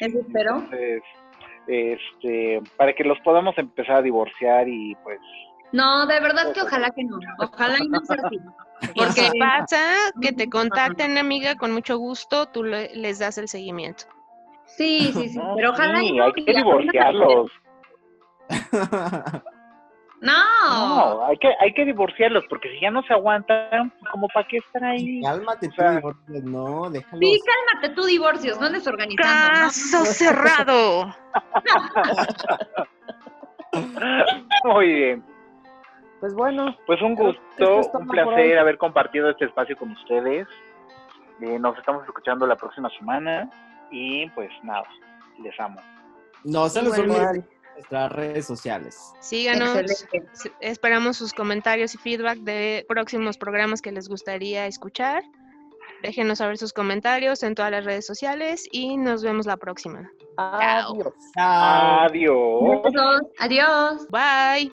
Eso 0.00 0.18
espero. 0.18 0.56
Entonces, 0.56 1.02
este, 1.68 2.60
para 2.76 2.92
que 2.94 3.04
los 3.04 3.18
podamos 3.20 3.56
empezar 3.58 3.96
a 3.96 4.02
divorciar 4.02 4.68
y 4.68 4.96
pues... 5.04 5.20
No, 5.72 6.06
de 6.06 6.20
verdad 6.20 6.52
que 6.52 6.62
ojalá 6.62 6.90
que 6.90 7.04
no, 7.04 7.18
ojalá 7.38 7.76
y 7.80 7.88
no 7.88 8.00
sea 8.04 8.16
así. 8.24 8.38
Porque 8.96 9.30
pasa 9.38 10.12
que 10.20 10.32
te 10.32 10.50
contacten, 10.50 11.16
amiga, 11.16 11.54
con 11.54 11.72
mucho 11.72 11.96
gusto, 11.96 12.46
tú 12.46 12.64
les 12.64 13.18
das 13.18 13.38
el 13.38 13.48
seguimiento. 13.48 14.04
Sí, 14.66 15.12
sí, 15.14 15.28
sí, 15.28 15.40
pero 15.56 15.70
ojalá 15.70 16.00
sí, 16.00 16.18
hay 16.18 16.44
que 16.44 16.52
divorciarlos. 16.52 17.50
No. 20.24 20.32
No, 20.68 21.26
hay 21.26 21.36
que, 21.36 21.48
hay 21.60 21.74
que 21.74 21.84
divorciarlos, 21.84 22.44
porque 22.48 22.70
si 22.70 22.80
ya 22.80 22.90
no 22.90 23.02
se 23.02 23.12
aguantan, 23.12 23.92
como 24.10 24.26
para 24.28 24.48
qué 24.48 24.56
estar 24.56 24.82
ahí. 24.82 25.20
Cálmate 25.20 25.68
tú, 25.68 25.82
divorcios, 25.82 26.44
no, 26.44 26.88
déjalos. 26.88 27.20
Sí, 27.20 27.40
cálmate 27.44 27.94
tú, 27.94 28.04
divorcios, 28.06 28.58
no 28.58 28.70
les 28.70 28.86
organizando. 28.86 29.52
Caso 29.52 30.04
cerrado. 30.06 31.14
Muy 34.64 34.88
bien. 34.94 35.24
Pues 36.20 36.32
bueno. 36.32 36.74
Pues 36.86 37.02
un 37.02 37.16
gusto, 37.16 37.82
un 37.92 38.08
placer 38.08 38.58
haber 38.58 38.78
compartido 38.78 39.28
este 39.28 39.44
espacio 39.44 39.76
con 39.76 39.90
ustedes. 39.90 40.48
Eh, 41.42 41.58
nos 41.58 41.76
estamos 41.76 42.02
escuchando 42.04 42.46
la 42.46 42.56
próxima 42.56 42.88
semana 42.98 43.50
y 43.90 44.26
pues 44.30 44.50
nada, 44.62 44.84
les 45.42 45.58
amo. 45.60 45.80
No 46.44 46.66
se 46.70 46.80
los 46.80 46.98
olviden 46.98 47.46
nuestras 47.74 48.12
redes 48.12 48.46
sociales. 48.46 49.12
Síganos. 49.20 49.78
Esperamos 50.60 51.16
sus 51.16 51.32
comentarios 51.32 51.94
y 51.94 51.98
feedback 51.98 52.38
de 52.38 52.84
próximos 52.88 53.38
programas 53.38 53.82
que 53.82 53.92
les 53.92 54.08
gustaría 54.08 54.66
escuchar. 54.66 55.22
Déjenos 56.02 56.38
saber 56.38 56.58
sus 56.58 56.72
comentarios 56.72 57.42
en 57.42 57.54
todas 57.54 57.70
las 57.70 57.84
redes 57.84 58.06
sociales 58.06 58.68
y 58.70 58.96
nos 58.98 59.22
vemos 59.22 59.46
la 59.46 59.56
próxima. 59.56 60.10
Adiós. 60.36 61.14
Adiós. 61.36 62.92
Adiós. 63.38 64.06
Bye. 64.10 64.70